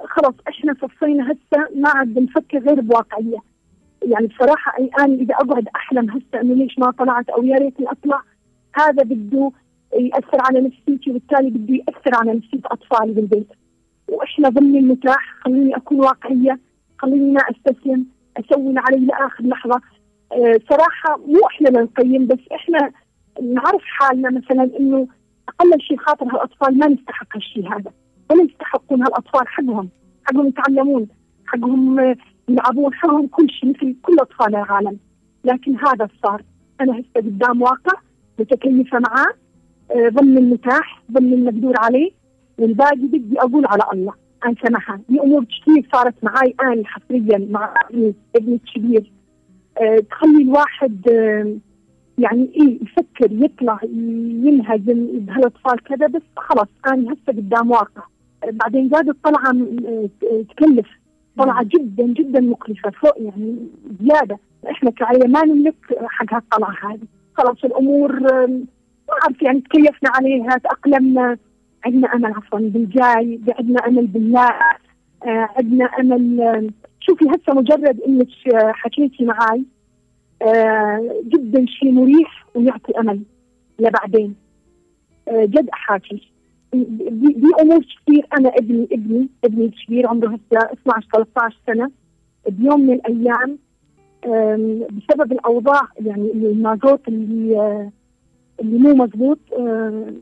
خلص 0.05 0.35
إحنا 0.47 0.75
صفينا 0.81 1.31
هسه 1.31 1.67
ما 1.75 1.89
عاد 1.89 2.13
بنفكر 2.13 2.57
غير 2.57 2.81
بواقعية. 2.81 3.37
يعني 4.01 4.27
بصراحة 4.27 4.77
أنا 4.99 5.13
إذا 5.13 5.35
أقعد 5.35 5.67
أحلم 5.75 6.09
هسه 6.09 6.41
إنه 6.41 6.53
ليش 6.53 6.79
ما 6.79 6.91
طلعت 6.91 7.29
أو 7.29 7.43
يا 7.43 7.57
ريتني 7.57 7.91
أطلع 7.91 8.21
هذا 8.75 9.03
بده 9.03 9.51
يأثر 9.93 10.37
على 10.41 10.61
نفسيتي 10.61 11.09
وبالتالي 11.09 11.49
بده 11.49 11.73
يأثر 11.73 12.11
على 12.13 12.33
نفسية 12.33 12.59
أطفالي 12.65 13.13
بالبيت. 13.13 13.47
وإحنا 14.09 14.49
ضمن 14.49 14.77
المتاح 14.77 15.35
خليني 15.45 15.75
أكون 15.75 15.99
واقعية 15.99 16.59
خليني 16.97 17.31
ما 17.33 17.41
أستسلم 17.41 18.05
أسوي 18.37 18.67
اللي 18.67 18.79
علي 18.79 19.05
لآخر 19.05 19.43
لحظة. 19.43 19.81
أه 20.31 20.59
صراحة 20.69 21.17
مو 21.17 21.47
إحنا 21.47 21.69
اللي 21.69 21.81
نقيم 21.81 22.27
بس 22.27 22.39
إحنا 22.55 22.91
نعرف 23.41 23.81
حالنا 23.83 24.29
مثلا 24.29 24.69
إنه 24.79 25.07
أقل 25.49 25.81
شيء 25.81 25.97
خاطر 25.97 26.25
هالأطفال 26.25 26.77
ما 26.77 26.87
نستحق 26.87 27.35
هالشيء 27.35 27.73
هذا. 27.73 27.91
ولا 28.31 28.43
يستحقون 28.43 29.01
هالأطفال 29.01 29.47
حقهم. 29.47 29.89
حقهم 30.23 30.47
يتعلمون. 30.47 31.07
حقهم 31.45 32.15
يلعبون. 32.49 32.93
حقهم 32.93 33.27
كل 33.27 33.49
شيء 33.49 33.69
مثل 33.69 33.95
كل 34.01 34.15
أطفال 34.19 34.55
العالم. 34.55 34.97
لكن 35.43 35.75
هذا 35.75 36.07
صار. 36.23 36.43
أنا 36.81 36.93
هسه 36.93 37.05
قدام 37.15 37.61
واقع. 37.61 37.99
متكيفه 38.39 38.99
معاه. 38.99 39.33
آه، 39.91 40.09
ضمن 40.09 40.37
المتاح. 40.37 41.01
ضمن 41.11 41.33
المقدور 41.33 41.73
عليه. 41.77 42.11
والباقي 42.59 42.95
بدي 42.95 43.39
أقول 43.39 43.65
على 43.65 43.83
الله. 43.93 44.13
ان 44.45 44.55
سمحها 44.67 44.99
في 45.07 45.19
أمور 45.19 45.45
كثير 45.45 45.89
صارت 45.93 46.23
معي 46.23 46.55
أنا 46.61 46.83
حصريا 46.85 47.47
مع 47.49 47.73
ابني 48.35 48.55
الكبير. 48.55 49.11
أه 49.81 49.99
تخلي 49.99 50.41
الواحد 50.41 51.09
أه 51.09 51.57
يعني 52.17 52.49
إيه 52.55 52.79
يفكر 52.83 53.31
يطلع 53.31 53.79
ينهزم 54.45 55.07
بهالأطفال 55.19 55.83
كذا 55.83 56.07
بس 56.07 56.21
خلص 56.37 56.67
أنا 56.87 57.13
هسه 57.13 57.27
قدام 57.37 57.71
واقع. 57.71 58.01
بعدين 58.51 58.89
زادت 58.89 59.15
طلعه 59.23 59.51
أه 59.87 60.09
تكلف. 60.49 60.87
طلعة. 61.37 61.63
جدا 61.63 62.03
جدا 62.03 62.39
مكلفة 62.41 62.89
فوق 62.89 63.13
يعني 63.19 63.55
زيادة. 64.01 64.37
إحنا 64.71 64.91
كعائلة 64.91 65.27
ما 65.27 65.45
نملك 65.45 65.75
حق 66.05 66.33
هالطلعة 66.33 66.75
هذه. 66.91 67.07
خلاص 67.33 67.63
الأمور 67.65 68.19
ما 68.21 69.13
اعرف 69.23 69.41
يعني 69.41 69.61
تكيفنا 69.61 70.09
عليها 70.15 70.57
تأقلمنا. 70.63 71.37
عندنا 71.85 72.13
أمل 72.15 72.25
عفوا 72.25 72.59
بالجاي. 72.59 73.39
عندنا 73.59 73.87
أمل 73.87 74.07
بالله 74.07 74.49
آه 75.25 75.49
عندنا 75.57 75.85
أمل 75.85 76.71
شوفي 76.99 77.25
هسه 77.25 77.53
مجرد 77.59 78.01
إنك 78.07 78.27
حكيتي 78.73 79.25
معي 79.25 79.59
آه 79.59 79.65
جدا 81.25 81.65
شيء 81.65 81.91
مريح 81.91 82.45
ويعطي 82.55 82.99
أمل 82.99 83.21
لبعدين. 83.79 84.35
آه 85.27 85.45
جد 85.45 85.69
أحاكي. 85.69 86.31
دي 86.73 87.51
أمور 87.61 87.79
كثير. 87.79 88.27
أنا 88.39 88.49
ابني 88.49 88.87
ابني 88.91 89.29
ابني 89.43 89.65
الكبير 89.65 90.07
عمره 90.07 90.27
هسه 90.27 90.73
12 90.73 91.07
13 91.13 91.57
سنة. 91.67 91.91
بيوم 92.49 92.81
من 92.81 92.93
الأيام 92.93 93.57
بسبب 94.89 95.31
الأوضاع 95.31 95.81
يعني 95.99 96.31
المازوت 96.31 97.07
اللي 97.07 97.59
آه، 97.59 97.91
اللي 98.61 98.77
مو 98.77 98.93
مضبوط 98.93 99.39
آه، 99.53 100.13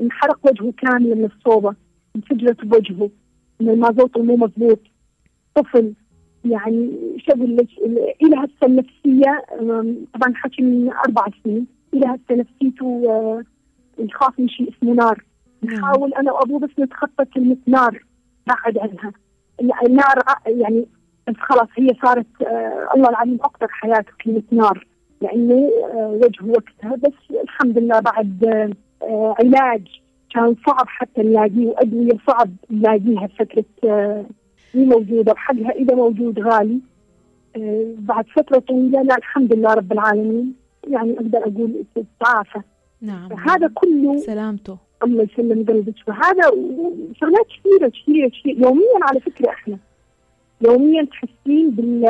انحرق 0.00 0.38
وجهه 0.46 0.72
كامل 0.72 1.14
من 1.18 1.24
الصوبة 1.24 1.74
انفجرت 2.16 2.64
بوجهه. 2.64 3.10
من 3.60 3.70
المازوت 3.70 4.18
مو 4.18 4.36
مضبوط. 4.36 4.80
طفل 5.54 5.92
يعني 6.44 6.92
شغل 7.28 7.66
إلى 8.22 8.36
هسه 8.36 8.66
النفسية 8.66 9.44
طبعا 10.14 10.34
حكي 10.34 10.62
من 10.62 10.92
أربع 10.92 11.24
سنين. 11.44 11.66
إلى 11.94 12.06
هسه 12.06 12.34
نفسيته 12.34 13.02
آه، 13.08 13.42
يخاف 13.98 14.40
من 14.40 14.48
شيء 14.48 14.72
اسمه 14.72 14.94
نار. 14.94 15.24
نعم. 15.62 15.74
نحاول 15.74 16.14
أنا 16.14 16.32
وأبوه 16.32 16.60
بس 16.60 16.70
نتخطى 16.78 17.24
كلمة 17.24 17.56
نار 17.66 18.04
بعد 18.46 18.78
عنها. 18.78 19.12
النار 19.86 20.14
يعني 20.46 20.86
خلاص 21.38 21.68
هي 21.78 21.88
صارت 22.04 22.42
آه، 22.42 22.88
الله 22.94 23.08
العليم 23.08 23.38
أكثر 23.42 23.66
حياته 23.70 24.12
كلمة 24.24 24.42
نار. 24.52 24.86
لأنه 25.20 25.70
آه، 25.94 26.08
وجهه 26.08 26.46
وقتها 26.48 26.96
بس 26.96 27.36
الحمد 27.42 27.78
لله 27.78 28.00
بعد 28.00 28.44
آه، 29.02 29.34
علاج. 29.40 29.88
كان 30.34 30.56
صعب 30.66 30.86
حتى 30.86 31.22
نلاقيه 31.22 31.66
وأدوية 31.66 32.18
صعب 32.26 32.50
نلاقيها 32.70 33.26
فترة 33.26 33.64
مو 34.74 34.84
موجودة 34.84 35.32
وحقها 35.32 35.70
إذا 35.70 35.94
موجود 35.94 36.40
غالي. 36.40 36.80
بعد 37.98 38.26
فترة 38.36 38.58
طويلة 38.58 39.02
لا 39.02 39.16
الحمد 39.16 39.52
لله 39.52 39.74
رب 39.74 39.92
العالمين. 39.92 40.54
يعني 40.88 41.12
أقدر 41.14 41.38
أقول 41.38 41.84
تعافى 42.20 42.60
نعم. 43.02 43.32
هذا 43.32 43.70
كله 43.74 44.16
سلامته. 44.16 44.78
الله 45.02 45.22
يسلم 45.32 45.64
قلبك. 45.68 45.94
وهذا 46.08 46.42
شغلات 47.20 47.46
كثيرة 47.46 47.88
كثيرة 47.88 48.28
كثيرة. 48.28 48.66
يوميا 48.66 48.98
على 49.02 49.20
فكرة 49.20 49.48
إحنا 49.48 49.78
يوميا 50.60 51.04
تحسين 51.04 51.70
بال 51.70 52.04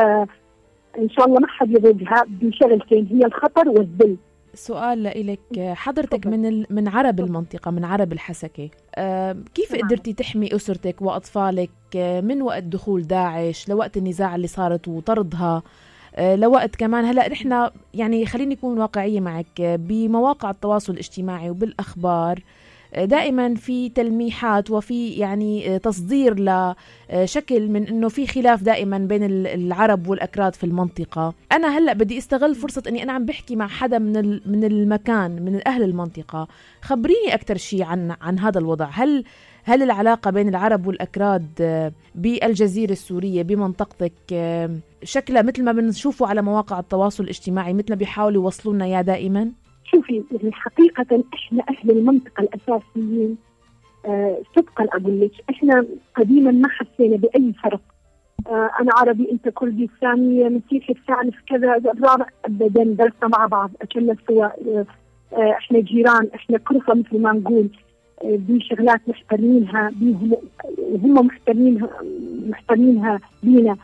إن 0.99 1.11
شاء 1.11 1.27
الله 1.27 1.41
ما 1.41 1.47
حد 1.47 1.71
يضيقها 1.71 2.25
بشغلتين 2.29 3.09
هي 3.11 3.27
الخطر 3.27 3.69
والذل. 3.69 4.17
سؤال 4.55 5.03
لك 5.03 5.61
حضرتك 5.61 6.27
من 6.27 6.65
من 6.71 6.89
عرب 6.89 7.21
المنطقة 7.21 7.71
من 7.71 7.85
عرب 7.85 8.13
الحسكة. 8.13 8.69
آه 8.95 9.37
كيف 9.55 9.73
نعم. 9.73 9.81
قدرتي 9.83 10.13
تحمي 10.13 10.57
أسرتك 10.57 11.03
وأطفالك؟ 11.03 11.71
آه، 11.97 12.21
من 12.21 12.43
وقت 12.43 12.63
دخول 12.63 13.03
داعش 13.03 13.69
لوقت 13.69 13.97
النزاع 13.97 14.35
اللي 14.35 14.47
صارت 14.47 14.89
وطردها؟ 14.89 15.63
آه 16.17 16.37
لوقت 16.37 16.77
كمان 16.77 17.05
هلا 17.05 17.29
نحن 17.29 17.71
يعني 17.95 18.27
خليني 18.27 18.55
أكون 18.55 18.79
واقعية 18.79 19.21
معك 19.21 19.61
بمواقع 19.61 20.51
التواصل 20.51 20.93
الاجتماعي 20.93 21.51
وبالأخبار 21.51 22.43
دائما 22.97 23.55
في 23.55 23.89
تلميحات 23.89 24.71
وفي 24.71 25.11
يعني 25.11 25.79
تصدير 25.79 26.35
لشكل 27.13 27.69
من 27.69 27.87
إنه 27.87 28.09
في 28.09 28.27
خلاف 28.27 28.63
دائما 28.63 28.99
بين 28.99 29.23
العرب 29.47 30.09
والأكراد 30.09 30.55
في 30.55 30.65
المنطقة. 30.65 31.35
أنا 31.53 31.79
هلأ 31.79 31.93
بدي 31.93 32.19
أستغل 32.19 32.55
فرصة 32.55 32.83
إني 32.89 33.03
أنا 33.03 33.13
عم 33.13 33.25
بحكي 33.25 33.57
مع 33.57 33.67
حدا 33.67 33.99
من 33.99 34.41
من 34.47 34.65
المكان 34.65 35.43
من 35.43 35.69
أهل 35.69 35.83
المنطقة. 35.83 36.49
خبريني 36.83 37.35
أكثر 37.35 37.57
شيء 37.57 37.83
عن 37.83 38.17
عن 38.21 38.39
هذا 38.39 38.59
الوضع. 38.59 38.89
هل 38.93 39.25
هل 39.65 39.83
العلاقة 39.83 40.31
بين 40.31 40.49
العرب 40.49 40.87
والأكراد 40.87 41.93
بالجزيرة 42.15 42.93
السورية 42.93 43.43
بمنطقتك 43.43 44.13
شكلها 45.03 45.43
مثل 45.43 45.65
ما 45.65 45.73
بنشوفه 45.73 46.27
على 46.27 46.43
مواقع 46.43 46.79
التواصل 46.79 47.25
الاجتماعي 47.25 47.73
مثل 47.73 47.87
ما 47.91 47.97
بيحاولوا 47.97 48.43
يوصلوا 48.43 48.75
لنا 48.75 48.85
إياه 48.85 49.03
دائما؟ 49.03 49.51
شوفي 49.91 50.25
يعني 50.33 50.53
حقيقة 50.53 51.25
إحنا 51.35 51.63
أهل 51.69 51.91
المنطقة 51.91 52.41
الأساسيين. 52.41 53.37
آه 54.07 54.39
صدقا 54.57 54.85
أقول 54.85 55.21
لك 55.21 55.31
إحنا 55.51 55.87
قديما 56.17 56.51
ما 56.51 56.69
حسينا 56.69 57.17
بأي 57.17 57.53
فرق. 57.65 57.81
آه 58.47 58.71
أنا 58.81 58.91
عربي 58.97 59.33
أنت 59.33 59.49
كردي 59.49 59.85
الثاني 59.85 60.49
مسيحي 60.49 60.93
الثالث 60.93 61.35
كذا 61.47 61.77
الرابع 61.77 62.27
ابدا 62.45 62.85
درسنا 62.85 63.29
مع 63.39 63.47
بعض 63.47 63.71
أكلنا 63.83 64.17
سوا. 64.29 64.47
آه 64.57 64.87
إحنا 65.33 65.81
جيران 65.81 66.29
إحنا 66.35 66.59
كرفة 66.59 66.95
مثل 66.95 67.23
ما 67.23 67.33
نقول. 67.33 67.69
آه، 68.25 68.37
دي 68.37 68.61
شغلات 68.61 69.01
محترمينها 69.09 69.93
وهم 70.79 71.27
محترمينها 71.27 71.89
محترمينها 72.49 73.21
بينا 73.43 73.77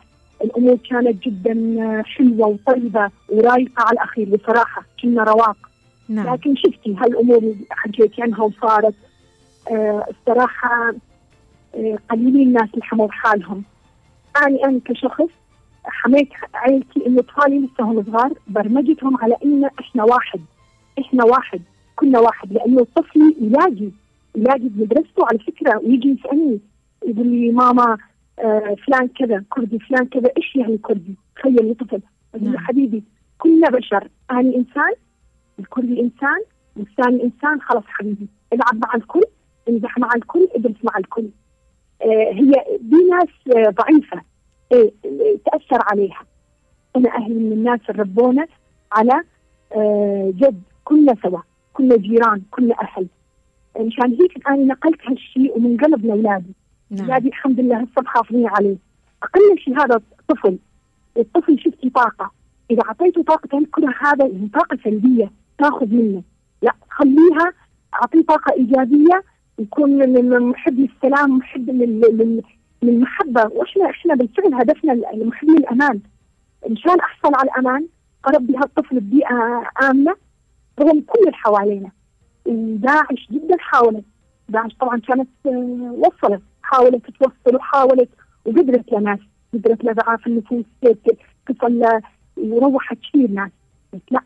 الأمور 0.43 0.77
كانت 0.89 1.23
جدا 1.23 1.51
آه، 1.81 2.01
حلوة 2.01 2.47
وطيبة 2.47 3.09
ورايقة 3.29 3.83
على 3.83 3.93
الأخير 3.93 4.29
بصراحة 4.35 4.83
كنا 5.01 5.23
رواق. 5.23 5.57
نعم. 6.09 6.33
لكن 6.33 6.55
شفتي 6.55 6.95
هالأمور 6.95 7.37
اللي 7.37 7.55
حكيتي 7.69 8.21
عنها 8.21 8.43
وصارت 8.43 8.95
آه 9.71 10.05
الصراحة 10.09 10.93
آه 11.75 11.97
قليلين 12.09 12.47
الناس 12.47 12.69
اللي 12.73 12.83
حموا 12.85 13.07
بحالهم 13.07 13.63
أنا 14.37 14.63
أنا 14.65 14.79
كشخص 14.85 15.29
حميت 15.83 16.29
عائلتي 16.53 17.07
إنه 17.07 17.19
اطفالي 17.19 17.59
لسه 17.59 17.83
هم 17.83 18.03
صغار 18.03 18.33
برمجتهم 18.47 19.17
على 19.17 19.35
ان 19.45 19.69
إحنا 19.79 20.03
واحد 20.03 20.39
إحنا 20.99 21.23
واحد 21.23 21.61
كنا 21.95 22.19
واحد 22.19 22.53
لأنه 22.53 22.81
الطفل 22.81 23.35
يلاقي 23.41 23.89
يلاقي 24.35 24.59
بمدرسته 24.59 25.25
على 25.25 25.39
فكرة 25.39 25.77
ويجي 25.77 26.09
يسألني 26.19 26.59
يقول 27.05 27.27
لي 27.27 27.51
ماما 27.51 27.97
آه 28.39 28.75
فلان 28.87 29.07
كذا 29.07 29.43
كردي 29.49 29.79
فلان 29.79 30.05
كذا 30.07 30.29
إيش 30.37 30.55
يعني 30.55 30.77
كردي؟ 30.77 31.15
تخيل 31.35 31.75
طفل 31.75 32.01
نعم. 32.41 32.57
حبيبي 32.57 33.03
كلنا 33.37 33.69
بشر 33.69 34.07
أنا 34.31 34.39
إنسان 34.55 34.93
الكل 35.59 35.99
إنسان 35.99 36.41
والثاني 36.77 37.23
إنسان 37.23 37.61
خلص 37.61 37.83
حبيبي. 37.87 38.27
العب 38.53 38.75
مع 38.75 38.95
الكل 38.95 39.23
امزح 39.69 39.97
مع 39.97 40.09
الكل 40.15 40.47
ادرس 40.55 40.75
مع 40.83 40.97
الكل. 40.97 41.29
آه 42.01 42.31
هي 42.31 42.51
دي 42.79 42.95
ناس 43.11 43.57
آه 43.57 43.69
ضعيفة. 43.69 44.21
إيه 44.71 44.91
تأثر 45.45 45.83
عليها. 45.91 46.21
أنا 46.95 47.09
أهلي 47.15 47.33
من 47.33 47.51
الناس 47.51 47.79
اللي 47.89 48.01
ربونا 48.01 48.47
على 48.91 49.23
آه 49.75 50.33
جد 50.35 50.61
كلنا 50.83 51.15
سوا. 51.23 51.39
كلنا 51.73 51.97
جيران 51.97 52.41
كلنا 52.51 52.75
أهل. 52.81 53.07
مشان 53.79 54.11
هيك 54.11 54.47
أنا 54.47 54.63
نقلت 54.63 54.99
هالشيء 55.07 55.57
ومن 55.57 55.77
قلب 55.77 56.05
لأولادي. 56.05 56.53
نعم. 56.91 57.27
الحمد 57.27 57.59
لله 57.59 57.77
هسه 57.77 58.01
محافظين 58.01 58.47
عليه. 58.47 58.77
أقل 59.23 59.59
شيء 59.59 59.79
هذا 59.79 60.01
طفل 60.27 60.57
الطفل 61.17 61.59
شفتي 61.59 61.89
طاقة. 61.89 62.31
إذا 62.71 62.81
أعطيته 62.81 63.23
طاقة 63.23 63.57
الكره 63.57 63.93
هذا 64.01 64.31
طاقة 64.53 64.77
سلبية. 64.83 65.31
تاخذ 65.57 65.87
منه. 65.87 66.23
لا 66.61 66.71
خليها 66.89 67.53
أعطيه 67.93 68.21
طاقة 68.21 68.53
إيجابية 68.53 69.23
يكون 69.59 70.19
محب 70.51 70.79
للسلام 70.79 71.37
محب 71.37 71.69
للمحبه 72.83 73.43
وإحنا 73.53 73.89
إحنا 73.89 74.15
بالفعل 74.15 74.53
هدفنا 74.53 74.93
المحبين 74.93 75.57
الأمان. 75.57 75.99
مشان 76.69 76.99
احصل 76.99 77.35
على 77.35 77.49
الأمان 77.49 77.87
اربي 78.27 78.57
هالطفل 78.57 78.99
ببيئة 78.99 79.63
آمنة 79.89 80.15
رغم 80.79 81.01
كل 81.01 81.19
اللي 81.19 81.33
حوالينا. 81.33 81.91
داعش 82.75 83.27
جدا 83.31 83.55
حاولت. 83.59 84.05
داعش 84.49 84.75
طبعا 84.79 84.99
كانت 84.99 85.29
آه، 85.45 85.95
وصلت. 85.97 86.41
حاولت 86.61 87.05
توصل 87.09 87.55
وحاولت 87.55 88.09
وقدرت 88.45 88.91
يا 88.91 88.99
ناس. 88.99 89.19
قدرت 89.53 89.83
لضعاف 89.85 90.27
النفوس 90.27 90.65
تصل 91.47 92.01
وروحت 92.37 92.97
كثير 92.97 93.31
ناس 93.31 93.51
لا 94.11 94.21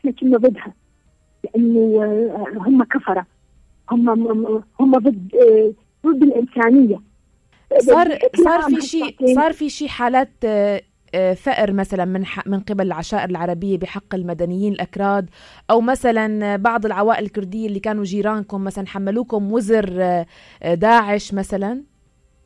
إحنا 0.00 0.10
كنا 0.10 0.38
ضدها. 0.38 0.74
لأنه 1.44 2.02
هم 2.66 2.84
كفرة. 2.84 3.26
هم 3.90 4.08
هم 4.80 4.98
ضد 4.98 5.28
ضد 6.06 6.22
الإنسانية. 6.22 7.00
صار 7.78 8.18
صار 8.44 8.60
في 8.62 8.80
شيء 8.80 9.34
صار 9.34 9.52
في 9.52 9.68
شيء 9.68 9.88
حالات 9.88 10.30
آه، 10.44 10.82
آه، 11.14 11.34
ثأر 11.34 11.72
مثلا 11.72 12.04
من 12.04 12.24
من 12.46 12.60
قبل 12.60 12.86
العشائر 12.86 13.30
العربية 13.30 13.78
بحق 13.78 14.14
المدنيين 14.14 14.72
الأكراد 14.72 15.30
أو 15.70 15.80
مثلا 15.80 16.56
بعض 16.56 16.86
العوائل 16.86 17.24
الكردية 17.24 17.66
اللي 17.66 17.80
كانوا 17.80 18.04
جيرانكم 18.04 18.64
مثلا 18.64 18.86
حملوكم 18.86 19.52
وزر 19.52 20.02
آه، 20.62 20.74
داعش 20.74 21.34
مثلا؟ 21.34 21.82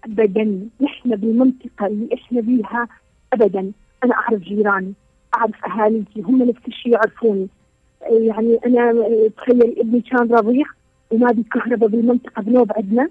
أبدا. 0.04 0.68
نحن 0.80 1.16
بالمنطقة 1.16 1.86
اللي 1.86 2.14
إحنا 2.14 2.42
فيها 2.42 2.88
أبدا. 3.32 3.72
أنا 4.04 4.14
أعرف 4.14 4.40
جيراني. 4.42 4.92
أعرف 5.38 5.64
أهاليتي 5.64 6.22
هم 6.22 6.42
نفس 6.42 6.60
الشيء 6.68 6.92
يعرفوني. 6.92 7.48
يعني 8.10 8.58
أنا 8.66 8.92
تخيل 9.36 9.78
ابني 9.78 10.00
كان 10.00 10.32
رضيع 10.32 10.64
وما 11.10 11.32
في 11.32 11.42
كهرباء 11.42 11.88
بالمنطقة 11.88 12.42
بنوب 12.42 12.72
عندنا. 12.76 13.08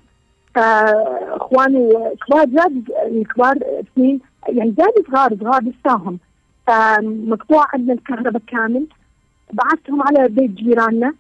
فأخواني 0.56 1.90
كبار 2.28 2.50
زاد 2.50 2.92
الكبار 3.06 3.56
اثنين 3.80 4.20
يعني 4.50 4.74
زاد 4.78 5.06
صغار 5.12 5.38
صغار 5.40 5.62
لساهم. 5.64 6.20
فمقطوع 6.68 7.66
عندنا 7.74 7.94
الكهرباء 7.94 8.42
كامل. 8.48 8.88
بعثتهم 9.54 10.02
على 10.02 10.28
بيت 10.30 10.52
جيراننا. 10.52 11.14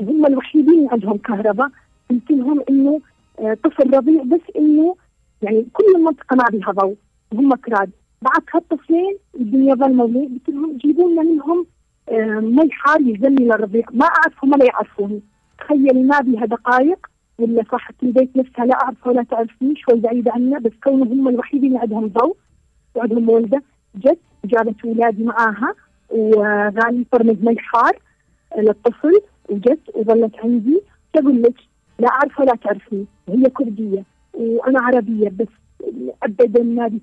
هم 0.00 0.26
الوحيدين 0.26 0.88
عندهم 0.92 1.16
كهرباء. 1.16 1.68
قلت 2.10 2.30
لهم 2.30 2.62
إنه 2.70 3.00
آه، 3.38 3.56
طفل 3.64 3.94
رضيع 3.94 4.22
بس 4.22 4.40
إنه 4.56 4.96
يعني 5.42 5.66
كل 5.72 5.84
المنطقة 5.96 6.36
ما 6.36 6.44
بيها 6.50 6.72
ضوء 6.72 6.96
وهم 7.32 7.54
كراد. 7.54 7.90
بعث 8.22 8.42
هالطفلين 8.54 9.16
الدنيا 9.40 9.74
ظلموا 9.74 10.06
قلت 10.06 10.48
لهم 10.48 10.76
جيبوا 10.76 11.10
لنا 11.10 11.22
منهم 11.22 11.66
آه، 12.08 12.40
مي 12.40 12.70
حار 12.70 13.00
يزني 13.00 13.44
للرضيع 13.44 13.84
ما 13.92 14.06
اعرف 14.06 14.44
هم 14.44 14.54
لا 14.54 14.64
يعرفوني. 14.64 15.20
تخيل 15.58 16.06
ما 16.06 16.20
بها 16.20 16.46
دقائق 16.46 17.06
ولا 17.38 17.64
صاحبة 17.70 17.96
البيت 18.02 18.36
نفسها 18.36 18.64
لا 18.66 18.74
أعرفها 18.74 19.12
ولا 19.12 19.22
تعرفني. 19.22 19.74
شوي 19.76 20.00
بعيدة 20.00 20.32
عنا 20.32 20.58
بس 20.58 20.72
كونهم 20.84 21.08
هم 21.08 21.28
الوحيدين 21.28 21.68
اللي 21.68 21.78
عندهم 21.78 22.06
ضوء 22.06 22.36
وعندهم 22.94 23.28
والدة 23.28 23.62
جت 23.94 24.18
جابت 24.44 24.84
أولادي 24.84 25.24
معاها 25.24 25.74
وغالي 26.10 27.04
فرمز 27.12 27.36
مي 27.42 27.58
حار 27.58 27.98
للطفل. 28.58 29.20
وجت 29.48 29.80
وظلت 29.94 30.36
عندي. 30.44 30.80
تقول 31.12 31.42
لك 31.42 31.54
لا 31.98 32.08
أعرف 32.08 32.40
ولا 32.40 32.54
تعرفني. 32.54 33.06
هي 33.28 33.42
كردية 33.42 34.04
وأنا 34.34 34.80
عربية 34.80 35.28
بس 35.28 35.48
أبدا 36.22 36.62
ما 36.62 36.88
دي 36.88 36.98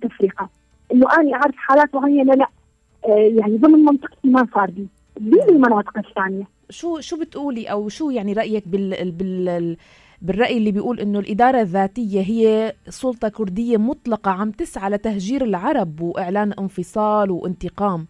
إنه 0.94 1.06
أنا 1.20 1.34
أعرف 1.34 1.56
حالات 1.56 1.96
معينة 1.96 2.34
لا 2.34 2.48
آه، 3.06 3.32
يعني 3.42 3.58
ضمن 3.58 3.86
منطقتي 3.86 4.28
ما 4.28 4.48
صار 4.56 4.72
بي 4.72 4.88
بالمناطق 5.20 5.98
الثانية؟ 5.98 6.48
شو 6.70 7.00
شو 7.00 7.20
بتقولي 7.20 7.66
أو 7.66 7.90
شو 7.90 8.10
يعني 8.10 8.34
رأيك 8.34 8.68
بال 8.68 9.12
بال 9.12 9.78
بالرأي 10.22 10.58
اللي 10.58 10.72
بيقول 10.72 11.00
إنه 11.00 11.20
الإدارة 11.20 11.62
الذاتية 11.62 12.22
هي 12.22 12.74
سلطة 12.90 13.30
كردية 13.30 13.78
مطلقة 13.78 14.32
عم 14.32 14.52
تسعى 14.52 14.90
لتهجير 14.90 15.44
العرب 15.44 16.02
وإعلان 16.02 16.54
انفصال 16.54 17.32
وانتقام؟ 17.32 18.08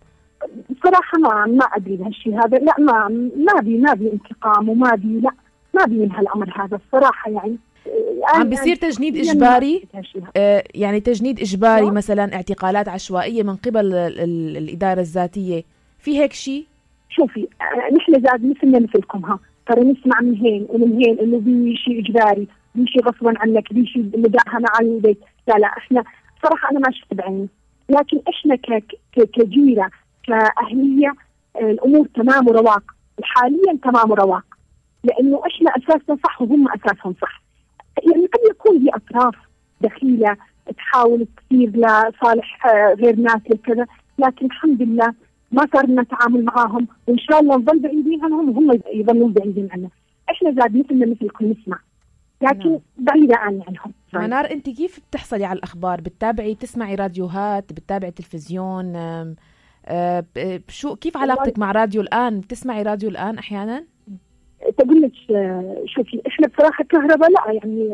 بصراحة 0.70 1.18
ما 1.18 1.46
ما 1.46 1.66
أدري 1.66 1.96
بهالشيء 1.96 2.46
هذا. 2.46 2.58
لا 2.58 2.76
ما 2.80 3.08
ما 3.36 3.62
بي 3.62 3.78
ما 3.78 3.94
بي 3.94 4.14
انتقام 4.14 4.70
وما 4.70 4.96
بي 4.96 5.20
لا 5.20 5.32
ما 5.74 5.86
بي 5.86 5.96
من 5.96 6.12
هالأمر 6.12 6.54
هذا 6.56 6.80
الصراحة 6.86 7.32
يعني. 7.32 7.58
عم 8.34 8.50
بيصير 8.50 8.76
تجنيد 8.76 9.18
إجباري؟ 9.18 9.84
آه 10.38 10.64
يعني 10.76 11.00
تجنيد 11.00 11.40
إجباري 11.40 11.92
مثلا 11.92 12.34
اعتقالات 12.34 12.88
عشوائيه 12.88 13.44
من 13.44 13.56
قبل 13.56 13.94
الإدارة 14.58 15.00
الذاتية. 15.00 15.64
في 16.00 16.20
هيك 16.20 16.34
شيء 16.34 16.66
شوفي 17.10 17.48
آه، 17.62 17.94
نحن 17.96 18.14
زاد 18.14 18.46
مثلنا 18.46 18.80
مثلكم 18.80 19.26
ها. 19.26 19.40
ترى 19.68 19.82
نسمع 19.82 20.22
من 20.22 20.36
هين 20.36 20.66
ومن 20.70 20.94
هين 20.98 21.20
إنه 21.20 21.40
في 21.40 21.76
شيء 21.78 22.00
إجباري 22.00 22.48
في 22.74 22.86
شيء 22.88 23.04
غصبا 23.04 23.34
عنك 23.38 23.68
في 23.68 23.86
شيء 23.86 24.02
نداها 24.04 24.60
مع 24.60 24.80
البيت. 24.82 25.20
لا 25.48 25.54
لا 25.54 25.68
إحنا 25.68 26.04
صراحة 26.44 26.72
أنا 26.72 26.80
ما 26.80 26.92
شفت 26.92 27.14
بعيني. 27.14 27.48
لكن 27.90 28.20
إحنا 28.30 28.56
كجيرة 29.34 29.90
كأهلية 30.28 31.14
الأمور 31.62 32.08
تمام 32.16 32.48
ورواق. 32.48 32.84
حاليا 33.24 33.80
تمام 33.84 34.12
ورواق. 34.12 34.44
لأنه 35.04 35.42
إحنا 35.48 35.72
اساسنا 35.72 36.18
صح 36.24 36.42
وهم 36.42 36.68
اساسهم 36.70 37.16
صح. 37.22 37.42
يعني 38.04 38.26
قد 38.26 38.40
يكون 38.50 38.80
في 38.80 38.90
أطراف 38.96 39.36
دخيلة 39.82 40.38
تحاول 40.78 41.28
تصير 41.38 41.70
لصالح 41.70 42.66
آه، 42.66 42.94
غير 42.94 43.16
ناس 43.16 43.42
كذا 43.64 43.86
لكن 44.20 44.46
الحمد 44.46 44.82
لله 44.82 45.14
ما 45.52 45.68
صار 45.74 45.86
لنا 45.88 46.04
تعامل 46.04 46.46
معاهم 46.46 46.88
وإن 47.08 47.18
شاء 47.18 47.40
الله 47.40 47.56
نظل 47.56 47.80
بعيدين 47.80 48.24
عنهم 48.24 48.50
وهم 48.50 48.80
يظلون 48.94 49.34
بعيدين 49.34 49.70
عنا. 49.72 49.90
إحنا 50.32 50.52
زاد 50.52 50.76
مثلنا 50.78 51.06
مثلكم 51.06 51.46
نسمع 51.46 51.80
لكن 52.42 52.70
نعم. 52.70 52.80
بعيدة 52.98 53.36
عني 53.36 53.64
عنهم. 53.68 53.94
منار 54.14 54.52
أنت 54.52 54.70
كيف 54.70 55.00
بتحصلي 55.10 55.46
على 55.46 55.58
الأخبار؟ 55.58 56.02
بتتابعي 56.02 56.56
تسمعي 56.56 56.96
راديوهات 56.96 57.74
بتتابعي 57.74 58.12
تلفزيون 58.12 58.96
أه 58.96 60.24
شو 60.68 60.96
كيف 60.96 61.18
علاقتك 61.18 61.60
مع 61.60 61.72
راديو 61.72 62.02
الآن؟ 62.02 62.40
بتسمعي 62.40 62.84
راديو 62.84 63.10
الآن 63.10 63.38
أحيانا؟ 63.38 63.86
تقول 64.80 65.02
لك 65.02 65.12
شوفي 65.86 66.22
إحنا 66.28 66.48
بصراحه 66.48 66.84
كهرباء 66.84 67.30
لا 67.32 67.52
يعني 67.52 67.90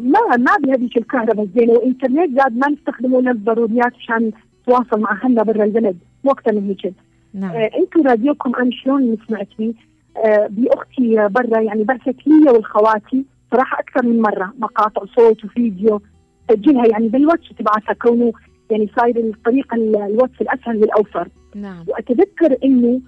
ما 0.00 0.36
ما 0.36 0.56
بهذيك 0.64 0.96
الكهرباء 0.96 1.44
الزينة 1.44 1.72
وانترنت 1.72 2.40
زاد 2.40 2.56
ما 2.56 2.68
نستخدمه 2.68 3.20
للضروريات 3.20 3.92
عشان 3.94 4.32
نتواصل 4.62 5.00
مع 5.00 5.12
أهلنا 5.12 5.42
برا 5.42 5.64
البلد 5.64 5.96
وقتها 6.24 6.52
من 6.52 6.66
هيك. 6.68 6.94
نعم. 7.34 7.50
آه 7.50 7.70
أنتم 7.78 8.08
راديوكم 8.08 8.54
أنا 8.54 8.70
شلون 8.70 9.16
سمعتني؟ 9.28 9.74
آه 10.16 10.46
بأختي 10.50 11.28
برا 11.28 11.60
يعني 11.60 11.84
بعثت 11.84 12.26
لي 12.26 12.50
والخواتي 12.50 13.24
صراحة 13.52 13.80
أكثر 13.80 14.06
من 14.06 14.20
مرة 14.22 14.52
مقاطع 14.58 15.02
صوت 15.16 15.44
وفيديو 15.44 16.00
سجلها 16.50 16.86
يعني 16.86 17.08
بالواتس 17.08 17.48
تبعثها 17.58 17.94
كونه 17.94 18.32
يعني 18.70 18.90
صاير 18.96 19.16
الطريقة 19.16 19.74
الواتس 19.74 20.40
الأسهل 20.40 20.76
والأوفر. 20.76 21.28
نعم. 21.54 21.84
وأتذكر 21.88 22.56
إنه 22.64 23.00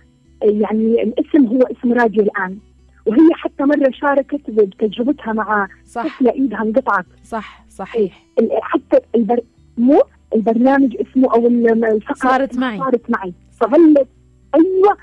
يعني 0.43 1.03
الاسم 1.03 1.47
هو 1.47 1.59
اسم 1.59 1.93
راديو 1.93 2.23
الآن. 2.23 2.59
وهي 3.07 3.29
حتى 3.35 3.65
مرة 3.65 3.91
شاركت 3.91 4.51
بتجربتها 4.51 5.33
مع 5.33 5.69
صح. 5.85 6.07
طفله 6.07 6.33
ايدها 6.33 6.63
انقطعت. 6.63 7.07
صح 7.25 7.65
صحيح. 7.69 8.23
حتى 8.63 9.01
البر... 9.15 9.41
مو 9.79 10.03
البرنامج 10.35 10.97
اسمه 10.97 11.35
أو 11.35 11.47
الفقرة 11.47 12.15
صارت 12.15 12.59
معي. 12.59 12.79
صارت 12.79 13.11
معي. 13.11 13.35
فظلت 13.61 14.09
أيوه 14.55 14.97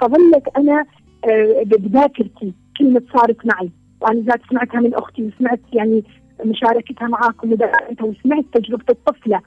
فظلت 0.00 0.48
أنا 0.56 0.84
آه، 1.24 1.62
بذاكرتي 1.64 2.52
كلمة 2.78 3.02
صارت 3.16 3.46
معي. 3.46 3.70
وأنا 4.00 4.20
ذات 4.20 4.40
سمعتها 4.50 4.80
من 4.80 4.94
أختي 4.94 5.22
وسمعت 5.22 5.60
يعني 5.72 6.04
مشاركتها 6.44 7.08
معاكم 7.08 7.56
وسمعت 8.02 8.44
تجربة 8.52 8.84
الطفلة 8.90 9.40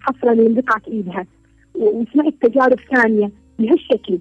حصرا 0.00 0.32
انقطعت 0.32 0.88
إيدها. 0.88 1.26
وسمعت 1.74 2.34
تجارب 2.42 2.78
ثانية 2.94 3.30
بهالشكل. 3.58 4.18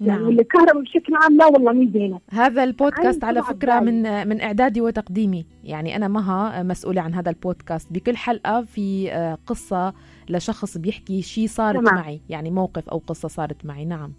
يعني 0.00 0.22
نعم. 0.22 0.30
الكهرباء 0.30 0.82
بشكل 0.82 1.14
عام 1.14 1.36
لا 1.36 1.46
والله 1.46 1.72
مو 1.72 1.90
زينه 1.92 2.20
هذا 2.30 2.64
البودكاست 2.64 3.24
على 3.24 3.42
فكرة 3.42 3.80
من 3.80 4.28
من 4.28 4.40
إعدادي 4.40 4.80
وتقديمي. 4.80 5.46
يعني 5.64 5.96
أنا 5.96 6.08
مها 6.08 6.62
مسؤولة 6.62 7.02
عن 7.02 7.14
هذا 7.14 7.30
البودكاست. 7.30 7.92
بكل 7.92 8.16
حلقة 8.16 8.62
في 8.62 9.12
آه، 9.12 9.38
قصة 9.46 9.94
لشخص 10.28 10.78
بيحكي 10.78 11.22
شيء 11.22 11.46
صارت 11.46 11.80
تمام. 11.80 11.94
معي. 11.94 12.20
يعني 12.28 12.50
موقف 12.50 12.88
أو 12.88 12.98
قصة 13.06 13.28
صارت 13.28 13.66
معي. 13.66 13.84
نعم. 13.84 14.12